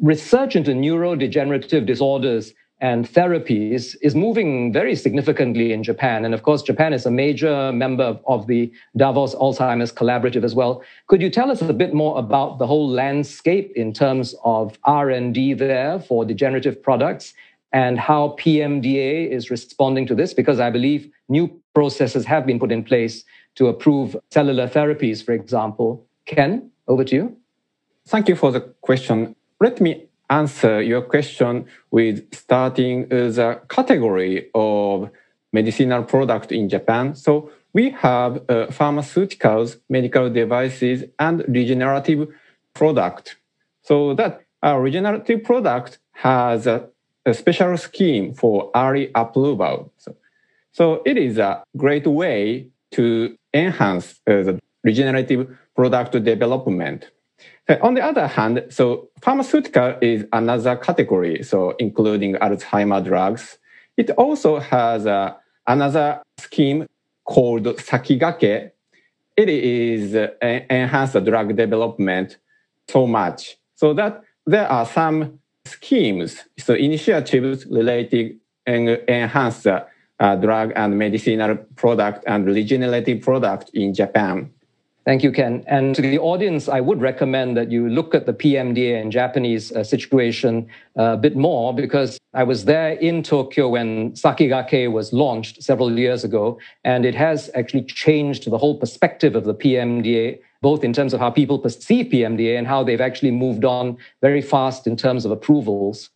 research 0.00 0.56
into 0.56 0.72
neurodegenerative 0.72 1.86
disorders 1.86 2.52
and 2.80 3.06
therapies 3.06 3.94
is 4.00 4.14
moving 4.14 4.72
very 4.72 4.96
significantly 4.96 5.72
in 5.72 5.82
Japan. 5.82 6.24
And 6.24 6.32
of 6.32 6.42
course, 6.42 6.62
Japan 6.62 6.94
is 6.94 7.04
a 7.04 7.10
major 7.10 7.72
member 7.72 8.18
of 8.26 8.46
the 8.46 8.72
Davos 8.96 9.34
Alzheimer's 9.34 9.92
Collaborative 9.92 10.44
as 10.44 10.54
well. 10.54 10.82
Could 11.06 11.20
you 11.20 11.28
tell 11.28 11.50
us 11.50 11.60
a 11.60 11.74
bit 11.74 11.92
more 11.92 12.18
about 12.18 12.58
the 12.58 12.66
whole 12.66 12.88
landscape 12.88 13.72
in 13.76 13.92
terms 13.92 14.34
of 14.44 14.78
R&D 14.84 15.54
there 15.54 16.00
for 16.00 16.24
degenerative 16.24 16.82
products 16.82 17.34
and 17.72 18.00
how 18.00 18.34
PMDA 18.40 19.28
is 19.30 19.50
responding 19.50 20.06
to 20.06 20.14
this? 20.14 20.32
Because 20.32 20.58
I 20.58 20.70
believe 20.70 21.10
new 21.28 21.60
processes 21.74 22.24
have 22.24 22.46
been 22.46 22.58
put 22.58 22.72
in 22.72 22.82
place 22.82 23.24
to 23.56 23.66
approve 23.66 24.16
cellular 24.30 24.66
therapies, 24.66 25.22
for 25.22 25.32
example. 25.32 26.06
Ken, 26.24 26.70
over 26.88 27.04
to 27.04 27.14
you. 27.14 27.36
Thank 28.06 28.28
you 28.28 28.36
for 28.36 28.50
the 28.50 28.60
question. 28.80 29.36
Let 29.60 29.78
me 29.78 30.06
answer 30.30 30.80
your 30.80 31.02
question 31.02 31.66
with 31.90 32.34
starting 32.34 33.08
the 33.08 33.60
category 33.68 34.48
of 34.54 35.10
medicinal 35.52 36.02
product 36.04 36.50
in 36.50 36.70
Japan. 36.70 37.14
So 37.14 37.50
we 37.74 37.90
have 37.90 38.36
uh, 38.36 38.68
pharmaceuticals, 38.68 39.78
medical 39.90 40.30
devices, 40.30 41.04
and 41.18 41.44
regenerative 41.46 42.28
product. 42.72 43.36
So 43.82 44.14
that 44.14 44.42
our 44.62 44.80
regenerative 44.80 45.44
product 45.44 45.98
has 46.12 46.66
a, 46.66 46.88
a 47.26 47.34
special 47.34 47.76
scheme 47.76 48.32
for 48.32 48.70
early 48.74 49.10
approval. 49.14 49.92
So, 49.98 50.16
so 50.72 51.02
it 51.04 51.18
is 51.18 51.36
a 51.36 51.62
great 51.76 52.06
way 52.06 52.68
to 52.92 53.36
enhance 53.52 54.20
uh, 54.26 54.42
the 54.42 54.60
regenerative 54.84 55.54
product 55.76 56.12
development. 56.24 57.10
On 57.82 57.94
the 57.94 58.02
other 58.02 58.26
hand, 58.26 58.64
so 58.70 59.10
pharmaceutical 59.22 59.94
is 60.00 60.24
another 60.32 60.76
category, 60.76 61.42
so 61.42 61.74
including 61.78 62.34
Alzheimer 62.34 63.04
drugs. 63.04 63.58
It 63.96 64.10
also 64.10 64.58
has 64.58 65.06
uh, 65.06 65.34
another 65.66 66.22
scheme 66.38 66.86
called 67.24 67.64
Sakigake. 67.64 68.72
It 69.36 69.48
is 69.48 70.16
uh, 70.16 71.20
drug 71.20 71.56
development 71.56 72.38
so 72.88 73.06
much 73.06 73.56
so 73.74 73.94
that 73.94 74.22
there 74.46 74.68
are 74.68 74.84
some 74.84 75.38
schemes, 75.64 76.44
so 76.58 76.74
initiatives 76.74 77.66
related 77.66 78.38
and 78.66 78.88
enhance 79.08 79.62
the 79.62 79.86
uh, 80.18 80.36
drug 80.36 80.72
and 80.76 80.98
medicinal 80.98 81.56
product 81.76 82.24
and 82.26 82.46
regenerative 82.46 83.22
product 83.22 83.70
in 83.74 83.94
Japan. 83.94 84.50
Thank 85.06 85.22
you, 85.22 85.32
Ken. 85.32 85.64
And 85.66 85.94
to 85.94 86.02
the 86.02 86.18
audience, 86.18 86.68
I 86.68 86.80
would 86.80 87.00
recommend 87.00 87.56
that 87.56 87.70
you 87.70 87.88
look 87.88 88.14
at 88.14 88.26
the 88.26 88.34
PMDA 88.34 89.00
and 89.00 89.10
Japanese 89.10 89.72
uh, 89.72 89.82
situation 89.82 90.68
uh, 90.98 91.14
a 91.14 91.16
bit 91.16 91.36
more 91.36 91.72
because 91.72 92.18
I 92.34 92.44
was 92.44 92.66
there 92.66 92.92
in 92.92 93.22
Tokyo 93.22 93.70
when 93.70 94.12
Sakigake 94.12 94.92
was 94.92 95.12
launched 95.14 95.62
several 95.62 95.98
years 95.98 96.22
ago, 96.22 96.58
and 96.84 97.06
it 97.06 97.14
has 97.14 97.50
actually 97.54 97.84
changed 97.84 98.50
the 98.50 98.58
whole 98.58 98.78
perspective 98.78 99.34
of 99.36 99.44
the 99.44 99.54
PMDA, 99.54 100.38
both 100.60 100.84
in 100.84 100.92
terms 100.92 101.14
of 101.14 101.20
how 101.20 101.30
people 101.30 101.58
perceive 101.58 102.06
PMDA 102.12 102.58
and 102.58 102.66
how 102.66 102.84
they've 102.84 103.00
actually 103.00 103.30
moved 103.30 103.64
on 103.64 103.96
very 104.20 104.42
fast 104.42 104.86
in 104.86 104.96
terms 104.96 105.24
of 105.24 105.30
approvals. 105.30 106.10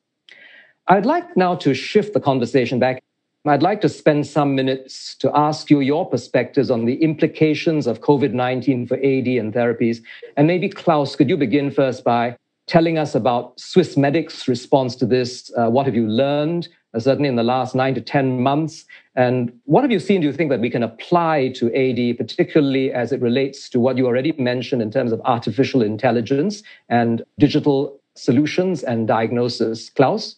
I'd 0.89 1.07
like 1.07 1.37
now 1.39 1.55
to 1.57 1.73
shift 1.73 2.13
the 2.13 2.21
conversation 2.21 2.79
back 2.79 3.03
I'd 3.47 3.63
like 3.63 3.83
to 3.83 3.91
spend 3.91 4.27
some 4.27 4.55
minutes 4.55 5.15
to 5.17 5.31
ask 5.37 5.69
you 5.69 5.81
your 5.81 6.09
perspectives 6.09 6.71
on 6.71 6.87
the 6.87 6.95
implications 7.03 7.87
of 7.87 8.01
COVID 8.01 8.33
19 8.33 8.87
for 8.87 8.97
AD 8.97 9.27
and 9.27 9.53
therapies. 9.53 9.99
And 10.39 10.47
maybe, 10.47 10.71
Claus, 10.71 11.15
could 11.15 11.29
you 11.29 11.37
begin 11.37 11.71
first 11.71 12.05
by 12.05 12.39
telling 12.67 12.97
us 12.97 13.15
about 13.15 13.59
Swissmedic's 13.59 14.49
response 14.49 14.97
to 14.97 15.05
this? 15.05 15.53
Uh, 15.59 15.69
what 15.69 15.85
have 15.85 15.95
you 15.95 16.09
learned, 16.09 16.69
uh, 16.95 17.01
certainly 17.01 17.29
in 17.29 17.37
the 17.37 17.43
last 17.43 17.75
nine 17.75 17.95
to 17.97 18.01
10 18.01 18.41
months? 18.41 18.87
And 19.15 19.53
what 19.65 19.83
have 19.83 19.91
you 19.91 20.01
seen, 20.01 20.23
do 20.23 20.27
you 20.27 20.33
think, 20.33 20.49
that 20.49 20.61
we 20.61 20.71
can 20.71 20.83
apply 20.83 21.53
to 21.57 21.67
AD, 21.75 22.17
particularly 22.17 22.93
as 22.93 23.13
it 23.13 23.21
relates 23.21 23.69
to 23.69 23.79
what 23.79 23.99
you 23.99 24.07
already 24.07 24.33
mentioned 24.33 24.81
in 24.81 24.91
terms 24.91 25.13
of 25.13 25.21
artificial 25.27 25.83
intelligence 25.83 26.63
and 26.89 27.23
digital 27.39 28.01
solutions 28.15 28.83
and 28.83 29.07
diagnosis? 29.07 29.91
Claus? 29.91 30.37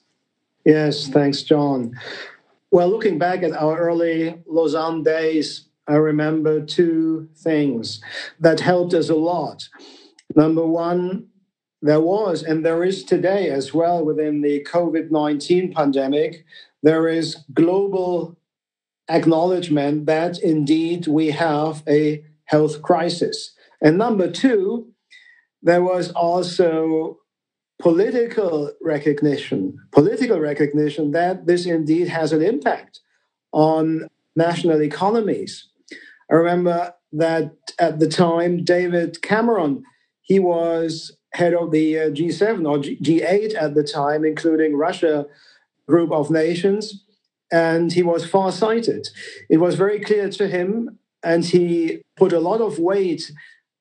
Yes, 0.64 1.07
thanks, 1.07 1.44
John. 1.44 1.96
Well, 2.70 2.88
looking 2.88 3.18
back 3.18 3.42
at 3.42 3.52
our 3.52 3.79
early 3.79 4.42
Lausanne 4.46 5.02
days, 5.02 5.68
I 5.87 5.94
remember 5.94 6.61
two 6.61 7.29
things 7.37 8.00
that 8.40 8.61
helped 8.61 8.92
us 8.92 9.09
a 9.09 9.14
lot. 9.14 9.68
Number 10.35 10.66
one, 10.66 11.29
there 11.81 12.00
was, 12.00 12.42
and 12.42 12.64
there 12.64 12.83
is 12.83 13.05
today 13.05 13.50
as 13.50 13.72
well 13.72 14.05
within 14.05 14.40
the 14.40 14.66
COVID 14.68 15.11
19 15.12 15.72
pandemic, 15.72 16.44
there 16.83 17.09
is 17.09 17.44
global 17.55 18.37
acknowledgement 19.09 20.07
that 20.07 20.38
indeed 20.38 21.07
we 21.07 21.31
have 21.31 21.85
a 21.88 22.24
health 22.46 22.83
crisis. 22.83 23.55
And 23.81 23.96
number 23.96 24.31
two, 24.31 24.88
there 25.62 25.83
was 25.83 26.11
also 26.12 27.18
political 27.78 28.72
recognition, 28.80 29.78
political 29.92 30.40
recognition 30.40 31.10
that 31.12 31.46
this 31.46 31.66
indeed 31.66 32.08
has 32.08 32.32
an 32.32 32.42
impact 32.42 33.00
on 33.52 34.08
national 34.34 34.82
economies. 34.82 35.68
I 36.30 36.34
remember 36.34 36.94
that 37.12 37.54
at 37.78 37.98
the 37.98 38.08
time, 38.08 38.64
David 38.64 39.22
Cameron, 39.22 39.84
he 40.22 40.38
was 40.38 41.16
head 41.32 41.54
of 41.54 41.70
the 41.70 41.98
uh, 41.98 42.10
G7 42.10 42.68
or 42.68 42.78
G8 42.78 43.54
at 43.54 43.74
the 43.74 43.84
time, 43.84 44.24
including 44.24 44.76
Russia 44.76 45.26
group 45.86 46.10
of 46.10 46.30
nations, 46.30 47.04
and 47.52 47.92
he 47.92 48.02
was 48.02 48.28
far-sighted. 48.28 49.08
It 49.48 49.58
was 49.58 49.76
very 49.76 50.00
clear 50.00 50.28
to 50.30 50.48
him, 50.48 50.98
and 51.22 51.44
he 51.44 52.02
put 52.16 52.32
a 52.32 52.40
lot 52.40 52.60
of 52.60 52.78
weight 52.78 53.30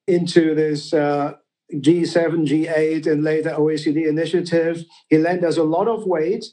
into 0.06 0.54
this 0.54 0.92
uh, 0.92 1.34
G7, 1.72 2.46
G8, 2.46 3.06
and 3.06 3.24
later 3.24 3.50
OECD 3.50 4.06
initiatives. 4.06 4.84
He 5.08 5.18
lent 5.18 5.44
us 5.44 5.56
a 5.56 5.64
lot 5.64 5.88
of 5.88 6.06
weight 6.06 6.46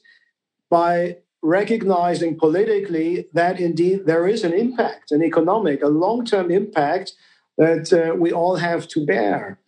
by 0.69 1.17
recognizing 1.43 2.37
politically 2.37 3.27
that 3.33 3.59
indeed 3.59 4.05
there 4.05 4.27
is 4.27 4.43
an 4.43 4.53
impact, 4.53 5.11
an 5.11 5.23
economic, 5.23 5.83
a 5.83 5.87
long 5.87 6.25
term 6.25 6.49
impact 6.49 7.13
that 7.57 7.93
uh, 7.93 8.15
we 8.15 8.31
all 8.31 8.55
have 8.55 8.87
to 8.87 9.05
bear. 9.05 9.59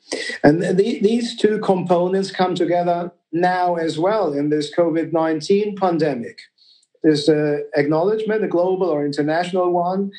And 0.44 0.64
the, 0.64 1.00
these 1.02 1.36
two 1.36 1.60
components 1.60 2.32
come 2.32 2.56
together 2.56 3.12
now 3.32 3.76
as 3.76 4.00
well 4.00 4.34
in 4.34 4.50
this 4.50 4.74
COVID 4.74 5.12
19 5.12 5.76
pandemic. 5.76 6.40
There's 7.04 7.30
uh, 7.30 7.58
acknowledgement, 7.76 8.44
a 8.44 8.48
global 8.48 8.88
or 8.88 9.06
international 9.06 9.72
one, 9.72 10.12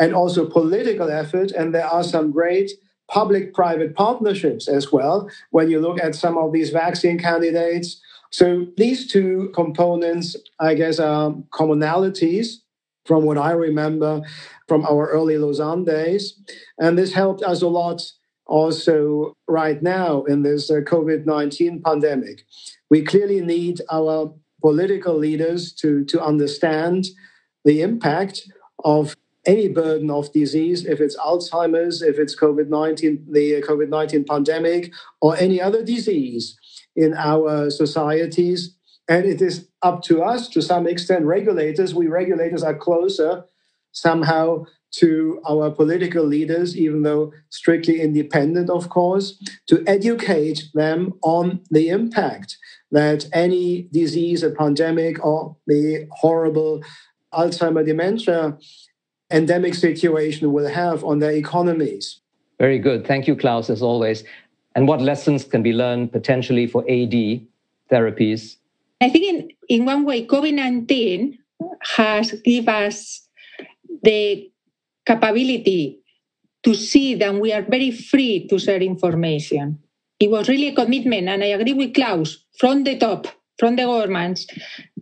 and 0.00 0.14
also 0.14 0.48
political 0.48 1.08
effort. 1.08 1.52
And 1.52 1.72
there 1.72 1.86
are 1.86 2.02
some 2.02 2.32
great 2.32 2.72
public 3.12 3.52
private 3.52 3.94
partnerships 3.94 4.68
as 4.68 4.90
well 4.90 5.28
when 5.50 5.70
you 5.70 5.78
look 5.78 6.00
at 6.00 6.14
some 6.14 6.38
of 6.38 6.50
these 6.52 6.70
vaccine 6.70 7.18
candidates. 7.18 8.00
So 8.30 8.66
these 8.78 9.06
two 9.06 9.50
components, 9.54 10.34
I 10.58 10.74
guess, 10.74 10.98
are 10.98 11.32
commonalities 11.52 12.62
from 13.04 13.24
what 13.24 13.36
I 13.36 13.50
remember 13.50 14.22
from 14.66 14.86
our 14.86 15.08
early 15.08 15.36
Lausanne 15.36 15.84
days. 15.84 16.40
And 16.78 16.96
this 16.96 17.12
helped 17.12 17.42
us 17.42 17.60
a 17.60 17.68
lot 17.68 18.02
also 18.46 19.36
right 19.46 19.82
now 19.82 20.22
in 20.24 20.42
this 20.42 20.70
uh, 20.70 20.80
COVID 20.80 21.26
19 21.26 21.82
pandemic. 21.82 22.44
We 22.90 23.02
clearly 23.02 23.40
need 23.42 23.82
our 23.90 24.34
political 24.62 25.14
leaders 25.14 25.72
to, 25.74 26.04
to 26.06 26.22
understand 26.22 27.06
the 27.64 27.82
impact 27.82 28.50
of 28.84 29.16
any 29.46 29.68
burden 29.68 30.10
of 30.10 30.32
disease, 30.32 30.84
if 30.84 31.00
it's 31.00 31.16
Alzheimer's, 31.16 32.02
if 32.02 32.18
it's 32.18 32.36
COVID 32.36 32.68
19, 32.68 33.26
the 33.30 33.56
uh, 33.56 33.60
COVID 33.60 33.88
19 33.88 34.24
pandemic, 34.24 34.92
or 35.20 35.36
any 35.36 35.60
other 35.60 35.84
disease 35.84 36.56
in 36.94 37.14
our 37.14 37.70
societies. 37.70 38.76
And 39.08 39.26
it 39.26 39.42
is 39.42 39.68
up 39.82 40.02
to 40.04 40.22
us, 40.22 40.48
to 40.50 40.62
some 40.62 40.86
extent, 40.86 41.24
regulators. 41.24 41.94
We 41.94 42.06
regulators 42.06 42.62
are 42.62 42.74
closer 42.74 43.44
somehow 43.90 44.64
to 44.92 45.40
our 45.48 45.70
political 45.70 46.24
leaders, 46.24 46.76
even 46.76 47.02
though 47.02 47.32
strictly 47.48 48.00
independent, 48.00 48.68
of 48.70 48.90
course, 48.90 49.42
to 49.66 49.82
educate 49.86 50.68
them 50.74 51.14
on 51.22 51.60
the 51.70 51.88
impact 51.88 52.58
that 52.90 53.26
any 53.32 53.88
disease, 53.90 54.42
a 54.42 54.50
pandemic, 54.50 55.24
or 55.24 55.56
the 55.66 56.06
horrible 56.10 56.82
Alzheimer 57.32 57.84
dementia 57.84 58.58
endemic 59.32 59.74
situation 59.74 60.52
will 60.52 60.68
have 60.68 61.04
on 61.04 61.18
their 61.18 61.32
economies. 61.32 62.20
Very 62.58 62.78
good. 62.78 63.06
Thank 63.06 63.26
you, 63.26 63.36
Claus, 63.36 63.70
as 63.70 63.82
always. 63.82 64.24
And 64.74 64.88
what 64.88 65.00
lessons 65.00 65.44
can 65.44 65.62
be 65.62 65.72
learned 65.72 66.12
potentially 66.12 66.66
for 66.66 66.82
AD 66.82 67.42
therapies? 67.90 68.56
I 69.00 69.10
think 69.10 69.24
in, 69.24 69.50
in 69.68 69.84
one 69.84 70.04
way, 70.04 70.26
COVID 70.26 70.54
19 70.54 71.38
has 71.96 72.32
given 72.44 72.74
us 72.74 73.28
the 74.02 74.50
capability 75.04 76.00
to 76.62 76.74
see 76.74 77.14
that 77.16 77.34
we 77.34 77.52
are 77.52 77.62
very 77.62 77.90
free 77.90 78.46
to 78.48 78.58
share 78.58 78.80
information. 78.80 79.78
It 80.20 80.30
was 80.30 80.48
really 80.48 80.68
a 80.68 80.74
commitment, 80.74 81.28
and 81.28 81.42
I 81.42 81.48
agree 81.48 81.72
with 81.72 81.94
Claus 81.94 82.44
from 82.58 82.84
the 82.84 82.96
top, 82.96 83.26
from 83.58 83.74
the 83.76 83.82
governments, 83.84 84.46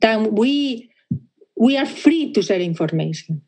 that 0.00 0.32
we 0.32 0.90
we 1.56 1.76
are 1.76 1.84
free 1.84 2.32
to 2.32 2.40
share 2.40 2.60
information. 2.60 3.42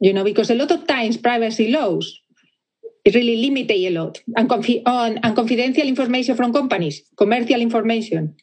You 0.00 0.12
know, 0.12 0.24
because 0.24 0.50
a 0.50 0.54
lot 0.54 0.70
of 0.70 0.86
times 0.86 1.16
privacy 1.16 1.70
laws 1.72 2.20
really 3.14 3.36
limit 3.36 3.70
a 3.70 3.90
lot 3.90 4.20
and, 4.36 4.48
confi- 4.48 4.82
on, 4.86 5.18
and 5.18 5.34
confidential 5.34 5.86
information 5.86 6.36
from 6.36 6.52
companies, 6.52 7.02
commercial 7.16 7.60
information. 7.60 8.34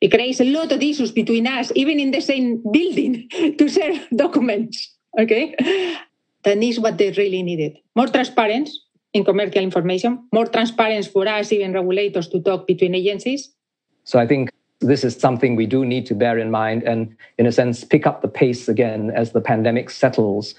It 0.00 0.10
creates 0.10 0.40
a 0.40 0.44
lot 0.44 0.72
of 0.72 0.82
issues 0.82 1.10
between 1.10 1.46
us, 1.46 1.72
even 1.74 1.98
in 1.98 2.10
the 2.10 2.20
same 2.20 2.62
building, 2.70 3.28
to 3.58 3.68
share 3.68 4.00
documents. 4.14 4.94
Okay, 5.18 5.54
that 6.44 6.62
is 6.62 6.78
what 6.78 6.98
they 6.98 7.10
really 7.12 7.42
needed: 7.42 7.78
more 7.94 8.06
transparency 8.06 8.74
in 9.12 9.24
commercial 9.24 9.62
information, 9.62 10.28
more 10.32 10.46
transparency 10.46 11.10
for 11.10 11.26
us, 11.26 11.50
even 11.52 11.72
regulators, 11.72 12.28
to 12.28 12.40
talk 12.40 12.66
between 12.66 12.94
agencies. 12.94 13.50
So 14.04 14.18
I 14.18 14.26
think 14.26 14.50
this 14.80 15.04
is 15.04 15.16
something 15.16 15.56
we 15.56 15.66
do 15.66 15.84
need 15.84 16.06
to 16.06 16.14
bear 16.14 16.38
in 16.38 16.50
mind 16.50 16.82
and, 16.82 17.16
in 17.38 17.46
a 17.46 17.52
sense, 17.52 17.84
pick 17.84 18.06
up 18.06 18.22
the 18.22 18.28
pace 18.28 18.68
again 18.68 19.10
as 19.10 19.32
the 19.32 19.40
pandemic 19.40 19.90
settles. 19.90 20.54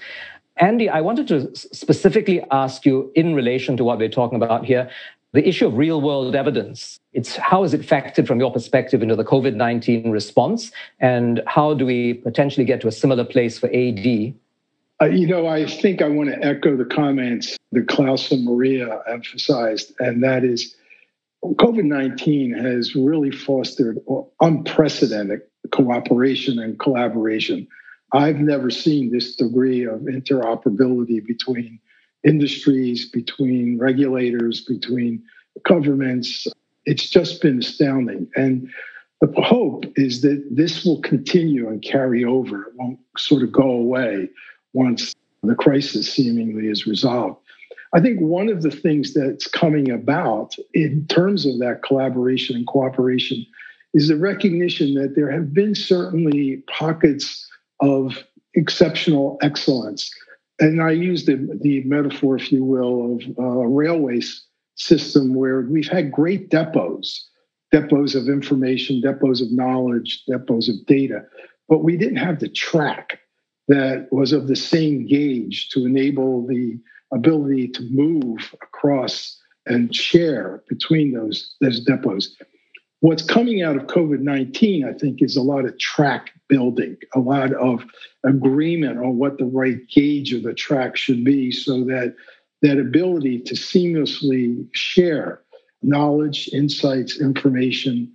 Andy, 0.56 0.88
I 0.88 1.00
wanted 1.00 1.28
to 1.28 1.54
specifically 1.54 2.42
ask 2.50 2.84
you 2.84 3.12
in 3.14 3.34
relation 3.34 3.76
to 3.76 3.84
what 3.84 3.98
we're 3.98 4.08
talking 4.08 4.36
about 4.36 4.64
here 4.64 4.90
the 5.32 5.46
issue 5.46 5.66
of 5.66 5.76
real 5.76 6.00
world 6.00 6.34
evidence. 6.34 6.98
It's 7.12 7.36
how 7.36 7.62
is 7.62 7.74
it 7.74 7.82
factored 7.82 8.26
from 8.26 8.40
your 8.40 8.50
perspective 8.50 9.02
into 9.02 9.14
the 9.14 9.24
COVID 9.24 9.54
19 9.54 10.10
response? 10.10 10.72
And 11.00 11.42
how 11.46 11.74
do 11.74 11.84
we 11.84 12.14
potentially 12.14 12.64
get 12.64 12.80
to 12.80 12.88
a 12.88 12.92
similar 12.92 13.24
place 13.24 13.58
for 13.58 13.66
AD? 13.66 14.34
Uh, 15.00 15.04
you 15.04 15.26
know, 15.26 15.46
I 15.46 15.66
think 15.66 16.02
I 16.02 16.08
want 16.08 16.30
to 16.30 16.44
echo 16.44 16.76
the 16.76 16.84
comments 16.84 17.56
that 17.72 17.86
Claus 17.88 18.32
and 18.32 18.44
Maria 18.44 19.00
emphasized, 19.06 19.92
and 20.00 20.22
that 20.24 20.44
is 20.44 20.74
COVID 21.44 21.84
19 21.84 22.52
has 22.52 22.94
really 22.94 23.30
fostered 23.30 23.98
unprecedented 24.40 25.42
cooperation 25.72 26.58
and 26.58 26.78
collaboration. 26.78 27.66
I've 28.12 28.38
never 28.38 28.70
seen 28.70 29.12
this 29.12 29.36
degree 29.36 29.84
of 29.84 30.00
interoperability 30.00 31.24
between 31.24 31.78
industries, 32.24 33.08
between 33.08 33.78
regulators, 33.78 34.62
between 34.62 35.22
governments. 35.64 36.46
It's 36.86 37.08
just 37.08 37.42
been 37.42 37.58
astounding. 37.58 38.28
And 38.34 38.70
the 39.20 39.42
hope 39.42 39.84
is 39.96 40.22
that 40.22 40.44
this 40.50 40.84
will 40.84 41.00
continue 41.02 41.68
and 41.68 41.82
carry 41.82 42.24
over. 42.24 42.62
It 42.62 42.74
won't 42.76 42.98
sort 43.16 43.42
of 43.42 43.52
go 43.52 43.70
away 43.70 44.30
once 44.72 45.14
the 45.42 45.54
crisis 45.54 46.12
seemingly 46.12 46.68
is 46.68 46.86
resolved. 46.86 47.40
I 47.94 48.00
think 48.00 48.20
one 48.20 48.48
of 48.48 48.62
the 48.62 48.70
things 48.70 49.14
that's 49.14 49.46
coming 49.46 49.90
about 49.90 50.54
in 50.74 51.06
terms 51.06 51.46
of 51.46 51.58
that 51.60 51.82
collaboration 51.82 52.56
and 52.56 52.66
cooperation 52.66 53.46
is 53.94 54.08
the 54.08 54.16
recognition 54.16 54.94
that 54.94 55.14
there 55.14 55.30
have 55.30 55.54
been 55.54 55.74
certainly 55.74 56.62
pockets 56.68 57.48
of 57.80 58.24
exceptional 58.54 59.38
excellence. 59.42 60.10
And 60.60 60.82
I 60.82 60.90
use 60.90 61.24
the, 61.24 61.36
the 61.62 61.82
metaphor, 61.84 62.36
if 62.36 62.52
you 62.52 62.64
will, 62.64 63.18
of 63.38 63.62
a 63.62 63.68
railway 63.68 64.20
system 64.74 65.34
where 65.34 65.62
we've 65.62 65.88
had 65.88 66.12
great 66.12 66.50
depots, 66.50 67.24
depots 67.72 68.14
of 68.14 68.28
information, 68.28 69.00
depots 69.00 69.40
of 69.40 69.50
knowledge, 69.52 70.24
depots 70.28 70.68
of 70.68 70.84
data, 70.86 71.24
but 71.68 71.84
we 71.84 71.96
didn't 71.96 72.16
have 72.16 72.40
the 72.40 72.48
track 72.48 73.20
that 73.68 74.08
was 74.10 74.32
of 74.32 74.48
the 74.48 74.56
same 74.56 75.06
gauge 75.06 75.68
to 75.70 75.84
enable 75.84 76.46
the 76.46 76.78
ability 77.12 77.68
to 77.68 77.82
move 77.90 78.54
across 78.62 79.38
and 79.66 79.94
share 79.94 80.62
between 80.68 81.12
those, 81.12 81.54
those 81.60 81.80
depots. 81.84 82.36
What's 83.00 83.22
coming 83.22 83.62
out 83.62 83.76
of 83.76 83.86
COVID 83.86 84.20
19, 84.20 84.84
I 84.84 84.92
think, 84.92 85.22
is 85.22 85.36
a 85.36 85.42
lot 85.42 85.64
of 85.64 85.78
track 85.78 86.30
building, 86.48 86.96
a 87.14 87.20
lot 87.20 87.52
of 87.52 87.84
agreement 88.24 88.98
on 88.98 89.18
what 89.18 89.38
the 89.38 89.44
right 89.44 89.86
gauge 89.88 90.32
of 90.32 90.42
the 90.42 90.54
track 90.54 90.96
should 90.96 91.24
be 91.24 91.52
so 91.52 91.84
that 91.84 92.16
that 92.62 92.78
ability 92.78 93.38
to 93.40 93.54
seamlessly 93.54 94.68
share 94.72 95.42
knowledge, 95.82 96.48
insights, 96.52 97.20
information, 97.20 98.12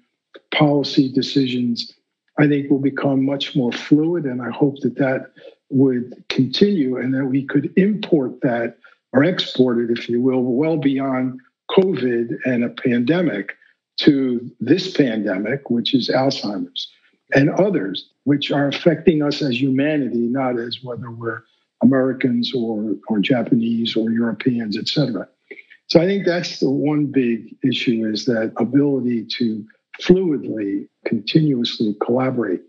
policy 0.53 1.09
decisions, 1.09 1.93
I 2.37 2.47
think 2.47 2.69
will 2.69 2.79
become 2.79 3.25
much 3.25 3.55
more 3.55 3.71
fluid. 3.71 4.25
And 4.25 4.41
I 4.41 4.49
hope 4.49 4.79
that 4.81 4.97
that 4.97 5.31
would 5.69 6.23
continue 6.29 6.97
and 6.97 7.13
that 7.13 7.25
we 7.25 7.45
could 7.45 7.71
import 7.77 8.41
that 8.41 8.77
or 9.13 9.23
exported, 9.23 9.97
if 9.97 10.09
you 10.09 10.21
will, 10.21 10.43
well 10.43 10.77
beyond 10.77 11.39
COVID 11.71 12.35
and 12.45 12.63
a 12.63 12.69
pandemic 12.69 13.53
to 13.97 14.51
this 14.59 14.91
pandemic, 14.91 15.69
which 15.69 15.93
is 15.93 16.09
Alzheimer's, 16.09 16.91
and 17.35 17.49
others, 17.51 18.09
which 18.25 18.51
are 18.51 18.67
affecting 18.67 19.21
us 19.21 19.41
as 19.41 19.61
humanity, 19.61 20.19
not 20.19 20.59
as 20.59 20.83
whether 20.83 21.11
we're 21.11 21.43
Americans 21.81 22.53
or, 22.55 22.95
or 23.07 23.19
Japanese 23.19 23.95
or 23.95 24.09
Europeans, 24.09 24.77
et 24.77 24.87
cetera. 24.87 25.27
So 25.87 26.01
I 26.01 26.05
think 26.05 26.25
that's 26.25 26.59
the 26.59 26.69
one 26.69 27.07
big 27.07 27.55
issue 27.63 28.09
is 28.11 28.25
that 28.25 28.53
ability 28.57 29.25
to 29.37 29.65
fluidly, 30.01 30.87
continuously 31.05 31.95
collaborate. 32.03 32.61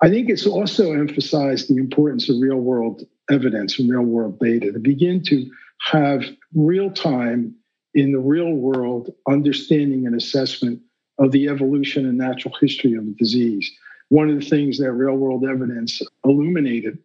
I 0.00 0.10
think 0.10 0.28
it's 0.28 0.46
also 0.46 0.92
emphasized 0.92 1.68
the 1.68 1.78
importance 1.78 2.28
of 2.28 2.36
real 2.40 2.56
world 2.56 3.02
evidence 3.30 3.78
and 3.78 3.90
real 3.90 4.02
world 4.02 4.38
data 4.38 4.72
to 4.72 4.78
begin 4.78 5.22
to 5.24 5.50
have 5.82 6.24
real 6.54 6.90
time 6.90 7.54
in 7.94 8.12
the 8.12 8.18
real 8.18 8.52
world 8.52 9.12
understanding 9.28 10.06
and 10.06 10.14
assessment 10.14 10.80
of 11.18 11.32
the 11.32 11.48
evolution 11.48 12.06
and 12.06 12.16
natural 12.16 12.54
history 12.60 12.94
of 12.94 13.04
the 13.04 13.14
disease. 13.18 13.70
One 14.08 14.30
of 14.30 14.38
the 14.38 14.48
things 14.48 14.78
that 14.78 14.92
real 14.92 15.16
world 15.16 15.44
evidence 15.44 16.00
illuminated, 16.24 16.98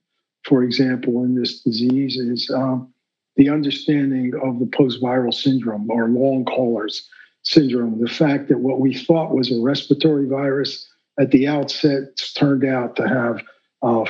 for 0.45 0.63
example, 0.63 1.23
in 1.23 1.35
this 1.35 1.61
disease 1.61 2.17
is 2.17 2.49
um, 2.51 2.93
the 3.35 3.49
understanding 3.49 4.33
of 4.43 4.59
the 4.59 4.67
post 4.67 5.01
viral 5.01 5.33
syndrome 5.33 5.89
or 5.89 6.07
long 6.07 6.45
haulers 6.47 7.09
syndrome. 7.43 7.99
The 7.99 8.09
fact 8.09 8.47
that 8.49 8.59
what 8.59 8.79
we 8.79 8.93
thought 8.93 9.35
was 9.35 9.51
a 9.51 9.59
respiratory 9.59 10.27
virus 10.27 10.87
at 11.19 11.31
the 11.31 11.47
outset 11.47 12.03
turned 12.35 12.65
out 12.65 12.95
to 12.97 13.07
have 13.07 13.41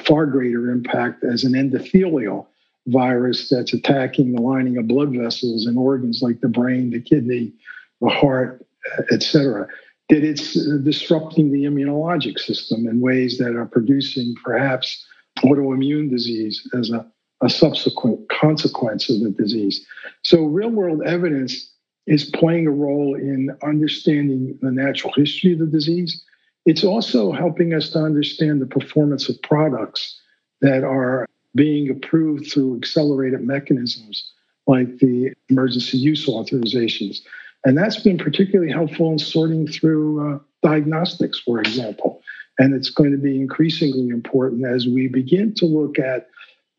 far 0.06 0.26
greater 0.26 0.70
impact 0.72 1.24
as 1.24 1.44
an 1.44 1.54
endothelial 1.54 2.48
virus 2.88 3.50
that's 3.50 3.74
attacking 3.74 4.34
the 4.34 4.42
lining 4.42 4.78
of 4.78 4.88
blood 4.88 5.14
vessels 5.14 5.66
and 5.66 5.78
organs 5.78 6.22
like 6.22 6.42
the 6.42 6.48
brain, 6.48 6.90
the 6.90 7.02
kidney, 7.02 7.54
the 8.02 8.10
heart, 8.10 8.66
etc. 9.12 9.68
That 10.10 10.24
it's 10.24 10.54
disrupting 10.84 11.52
the 11.52 11.64
immunologic 11.64 12.40
system 12.40 12.88
in 12.88 13.02
ways 13.02 13.38
that 13.38 13.56
are 13.56 13.66
producing 13.66 14.36
perhaps 14.44 15.06
autoimmune 15.40 16.10
disease 16.10 16.68
as 16.78 16.90
a, 16.90 17.06
a 17.44 17.50
subsequent 17.50 18.28
consequence 18.30 19.10
of 19.10 19.20
the 19.20 19.30
disease. 19.30 19.86
So, 20.24 20.44
real 20.44 20.70
world 20.70 21.02
evidence 21.06 21.74
is 22.08 22.24
playing 22.24 22.68
a 22.68 22.72
role 22.72 23.16
in 23.16 23.50
understanding 23.64 24.58
the 24.62 24.72
natural 24.72 25.14
history 25.14 25.54
of 25.54 25.60
the 25.60 25.66
disease. 25.66 26.24
It's 26.66 26.84
also 26.84 27.34
helping 27.34 27.74
us 27.74 27.90
to 27.92 28.00
understand 28.00 28.62
the 28.62 28.66
performance 28.66 29.28
of 29.28 29.42
products 29.42 30.20
that 30.62 30.84
are 30.84 31.28
being 31.58 31.90
approved 31.90 32.50
through 32.50 32.78
accelerated 32.78 33.42
mechanisms 33.42 34.32
like 34.68 35.00
the 35.00 35.34
emergency 35.50 35.98
use 35.98 36.28
authorizations. 36.28 37.20
And 37.66 37.78
that's 37.78 38.00
been 38.00 38.18
particularly 38.18 38.72
helpful 38.72 39.12
in 39.12 39.20
sorting 39.20 39.68
through 39.68 40.36
uh, 40.36 40.40
diagnostics, 40.62 41.40
for 41.40 41.60
example. 41.60 42.22
And 42.60 42.74
it's 42.74 42.90
going 42.90 43.12
to 43.12 43.18
be 43.18 43.40
increasingly 43.40 44.10
important 44.10 44.66
as 44.66 44.88
we 44.88 45.08
begin 45.08 45.54
to 45.56 45.66
look 45.66 46.00
at 46.00 46.28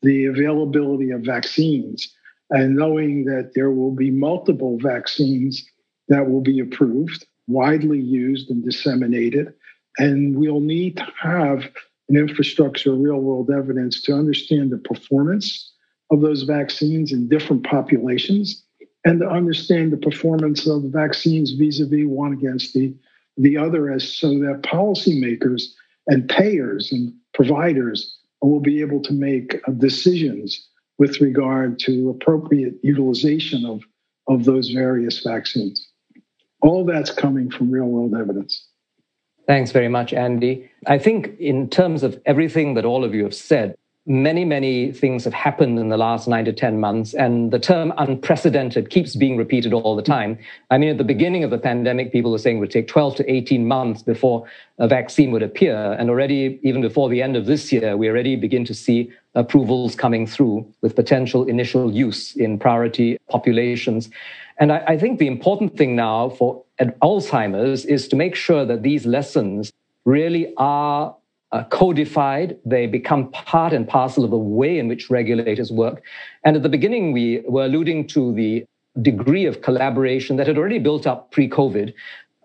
the 0.03 0.27
availability 0.27 1.11
of 1.11 1.23
vaccines 1.23 2.13
and 2.51 2.77
knowing 2.77 3.25
that 3.25 3.53
there 3.55 3.71
will 3.71 3.95
be 3.95 4.11
multiple 4.11 4.79
vaccines 4.81 5.65
that 6.09 6.31
will 6.31 6.41
be 6.41 6.61
approved, 6.61 7.27
widely 7.47 8.01
used 8.01 8.51
and 8.51 8.65
disseminated. 8.65 9.53
And 9.99 10.37
we'll 10.37 10.61
need 10.61 10.97
to 10.99 11.07
have 11.21 11.69
an 12.09 12.17
infrastructure 12.17 12.95
real 12.95 13.19
world 13.19 13.51
evidence 13.51 14.03
to 14.03 14.15
understand 14.15 14.71
the 14.71 14.79
performance 14.79 15.73
of 16.11 16.21
those 16.21 16.43
vaccines 16.43 17.13
in 17.13 17.29
different 17.29 17.65
populations 17.65 18.65
and 19.05 19.21
to 19.21 19.29
understand 19.29 19.93
the 19.93 19.97
performance 19.97 20.67
of 20.67 20.83
vaccines 20.85 21.53
vis-a-vis 21.53 22.07
one 22.07 22.33
against 22.33 22.75
the, 22.75 22.95
the 23.37 23.57
other 23.57 23.91
as 23.91 24.17
so 24.17 24.31
that 24.39 24.63
policymakers 24.63 25.63
and 26.07 26.29
payers 26.29 26.91
and 26.93 27.13
providers 27.35 28.19
will 28.43 28.61
be 28.61 28.81
able 28.81 29.01
to 29.03 29.13
make 29.13 29.57
uh, 29.67 29.73
decisions 29.73 30.69
with 30.99 31.21
regard 31.21 31.79
to 31.79 32.11
appropriate 32.11 32.75
utilization 32.83 33.65
of, 33.65 33.83
of 34.29 34.45
those 34.45 34.71
various 34.71 35.23
vaccines. 35.23 35.89
All 36.63 36.85
that's 36.85 37.11
coming 37.11 37.51
from 37.51 37.71
real 37.71 37.87
world 37.87 38.15
evidence. 38.15 38.68
Thanks 39.49 39.73
very 39.73 39.89
much, 39.89 40.13
Andy. 40.13 40.71
I 40.87 40.99
think, 40.99 41.31
in 41.41 41.71
terms 41.71 42.03
of 42.03 42.21
everything 42.27 42.75
that 42.75 42.85
all 42.85 43.03
of 43.03 43.15
you 43.15 43.25
have 43.25 43.35
said, 43.35 43.75
many, 44.05 44.45
many 44.45 44.93
things 44.93 45.25
have 45.25 45.33
happened 45.33 45.79
in 45.79 45.89
the 45.89 45.97
last 45.97 46.29
nine 46.29 46.45
to 46.45 46.53
10 46.53 46.79
months, 46.79 47.15
and 47.15 47.51
the 47.51 47.59
term 47.59 47.95
unprecedented 47.97 48.91
keeps 48.91 49.17
being 49.17 49.39
repeated 49.39 49.73
all 49.73 49.97
the 49.97 50.03
time. 50.03 50.39
I 50.71 50.77
mean, 50.77 50.91
at 50.91 50.99
the 50.99 51.05
beginning 51.05 51.45
of 51.45 51.51
the 51.51 51.57
pandemic, 51.57 52.13
people 52.13 52.31
were 52.31 52.39
saying 52.39 52.59
it 52.59 52.61
would 52.61 52.71
take 52.71 52.89
12 52.89 53.17
to 53.17 53.33
18 53.33 53.67
months 53.67 54.03
before 54.03 54.47
a 54.77 54.87
vaccine 54.87 55.31
would 55.31 55.43
appear. 55.43 55.93
And 55.99 56.11
already, 56.11 56.61
even 56.63 56.83
before 56.83 57.09
the 57.09 57.23
end 57.23 57.35
of 57.35 57.47
this 57.47 57.73
year, 57.73 57.97
we 57.97 58.11
already 58.11 58.37
begin 58.37 58.67
to 58.67 58.75
see 58.75 59.11
approvals 59.35 59.95
coming 59.95 60.27
through 60.27 60.71
with 60.83 60.95
potential 60.95 61.45
initial 61.45 61.91
use 61.91 62.37
in 62.37 62.59
priority 62.59 63.17
populations. 63.31 64.11
And 64.59 64.73
I, 64.73 64.85
I 64.89 64.99
think 64.99 65.19
the 65.19 65.27
important 65.27 65.79
thing 65.79 65.97
now 65.97 66.29
for 66.29 66.63
Alzheimer's 66.81 67.85
is 67.85 68.09
to 68.09 68.17
make 68.17 68.35
sure 68.35 68.65
that 68.65 68.83
these 68.83 69.07
lessons 69.07 69.73
really 70.05 70.53
are 70.57 71.17
uh, 71.53 71.65
codified. 71.65 72.59
They 72.65 72.87
become 72.87 73.31
part 73.33 73.73
and 73.73 73.87
parcel 73.87 74.25
of 74.25 74.31
the 74.31 74.39
way 74.39 74.79
in 74.79 74.89
which 74.89 75.11
regulators 75.11 75.73
work. 75.73 76.03
And 76.45 76.57
at 76.57 76.63
the 76.63 76.69
beginning, 76.69 77.13
we 77.13 77.43
were 77.49 77.65
alluding 77.65 78.07
to 78.09 78.33
the 78.35 78.65
degree 79.01 79.47
of 79.47 79.63
collaboration 79.63 80.37
that 80.37 80.47
had 80.47 80.59
already 80.59 80.79
built 80.79 81.07
up 81.07 81.31
pre 81.31 81.49
COVID. 81.49 81.95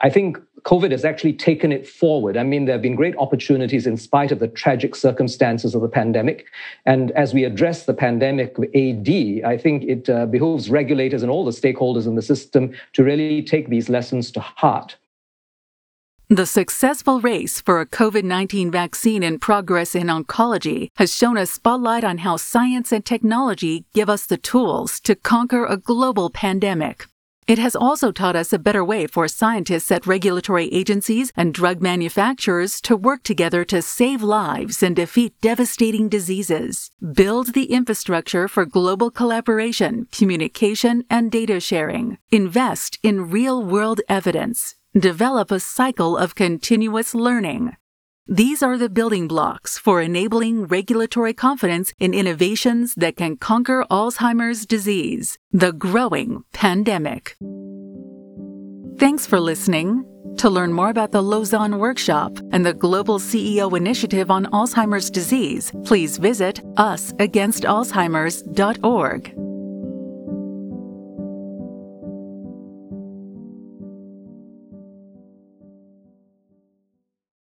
I 0.02 0.10
think 0.10 0.38
COVID 0.66 0.92
has 0.92 1.04
actually 1.04 1.34
taken 1.34 1.72
it 1.72 1.88
forward. 1.88 2.38
I 2.38 2.44
mean, 2.44 2.66
there 2.66 2.74
have 2.74 2.82
been 2.82 2.96
great 2.96 3.16
opportunities 3.18 3.86
in 3.86 3.98
spite 3.98 4.32
of 4.32 4.40
the 4.40 4.48
tragic 4.48 4.96
circumstances 4.96 5.76
of 5.76 5.82
the 5.82 5.90
pandemic. 5.90 6.46
And 6.86 7.12
as 7.12 7.34
we 7.34 7.44
address 7.44 7.86
the 7.86 7.94
pandemic 7.94 8.56
AD, 8.60 9.10
I 9.46 9.58
think 9.58 9.84
it 9.84 10.10
uh, 10.10 10.26
behooves 10.26 10.70
regulators 10.70 11.22
and 11.22 11.32
all 11.32 11.44
the 11.44 11.52
stakeholders 11.52 12.08
in 12.08 12.16
the 12.16 12.22
system 12.22 12.74
to 12.94 13.04
really 13.04 13.44
take 13.44 13.70
these 13.70 13.90
lessons 13.90 14.32
to 14.32 14.40
heart. 14.40 14.96
The 16.30 16.46
successful 16.46 17.20
race 17.20 17.60
for 17.62 17.82
a 17.82 17.86
COVID 17.86 18.24
19 18.24 18.72
vaccine 18.72 19.22
in 19.22 19.40
progress 19.40 19.94
in 19.94 20.08
oncology 20.08 20.88
has 20.96 21.14
shown 21.14 21.38
a 21.38 21.46
spotlight 21.46 22.04
on 22.04 22.20
how 22.20 22.38
science 22.38 22.92
and 22.92 23.06
technology 23.06 23.86
give 23.94 24.10
us 24.10 24.26
the 24.26 24.38
tools 24.38 25.00
to 25.02 25.16
conquer 25.16 25.66
a 25.66 25.78
global 25.78 26.30
pandemic. 26.30 27.08
It 27.48 27.60
has 27.60 27.76
also 27.76 28.12
taught 28.12 28.36
us 28.36 28.54
a 28.54 28.60
better 28.60 28.84
way 28.84 29.08
for 29.08 29.28
scientists 29.28 29.92
at 29.92 30.08
regulatory 30.08 30.68
agencies 30.74 31.32
and 31.36 31.54
drug 31.54 31.82
manufacturers 31.82 32.80
to 32.82 32.96
work 32.96 33.24
together 33.24 33.66
to 33.66 33.82
save 33.82 34.22
lives 34.24 34.82
and 34.82 34.96
defeat 34.96 35.34
devastating 35.42 36.10
diseases. 36.10 36.92
Build 37.14 37.54
the 37.54 37.66
infrastructure 37.66 38.48
for 38.48 38.66
global 38.66 39.12
collaboration, 39.12 40.08
communication, 40.12 41.04
and 41.10 41.32
data 41.32 41.60
sharing. 41.60 42.18
Invest 42.32 42.98
in 43.04 43.30
real 43.30 43.64
world 43.64 44.02
evidence 44.08 44.76
develop 44.98 45.50
a 45.50 45.60
cycle 45.60 46.16
of 46.16 46.36
continuous 46.36 47.16
learning. 47.16 47.76
These 48.28 48.62
are 48.64 48.78
the 48.78 48.88
building 48.88 49.28
blocks 49.28 49.78
for 49.78 50.02
enabling 50.02 50.68
regulatory 50.68 51.34
confidence 51.34 51.94
in 52.00 52.14
innovations 52.14 52.96
that 52.96 53.18
can 53.18 53.36
conquer 53.36 53.86
Alzheimer's 53.92 54.66
disease, 54.66 55.38
the 55.52 55.74
growing 55.74 56.46
pandemic. 56.54 57.36
Thanks 58.98 59.28
for 59.28 59.42
listening. 59.42 60.06
To 60.38 60.50
learn 60.50 60.72
more 60.72 60.90
about 60.90 61.12
the 61.12 61.22
Lausanne 61.22 61.80
Workshop 61.80 62.40
and 62.54 62.66
the 62.66 62.74
Global 62.74 63.20
CEO 63.20 63.76
Initiative 63.78 64.32
on 64.32 64.46
Alzheimer's 64.48 65.10
Disease, 65.10 65.74
please 65.84 66.18
visit 66.18 66.62
usagainstalzheimers.org. 66.76 69.53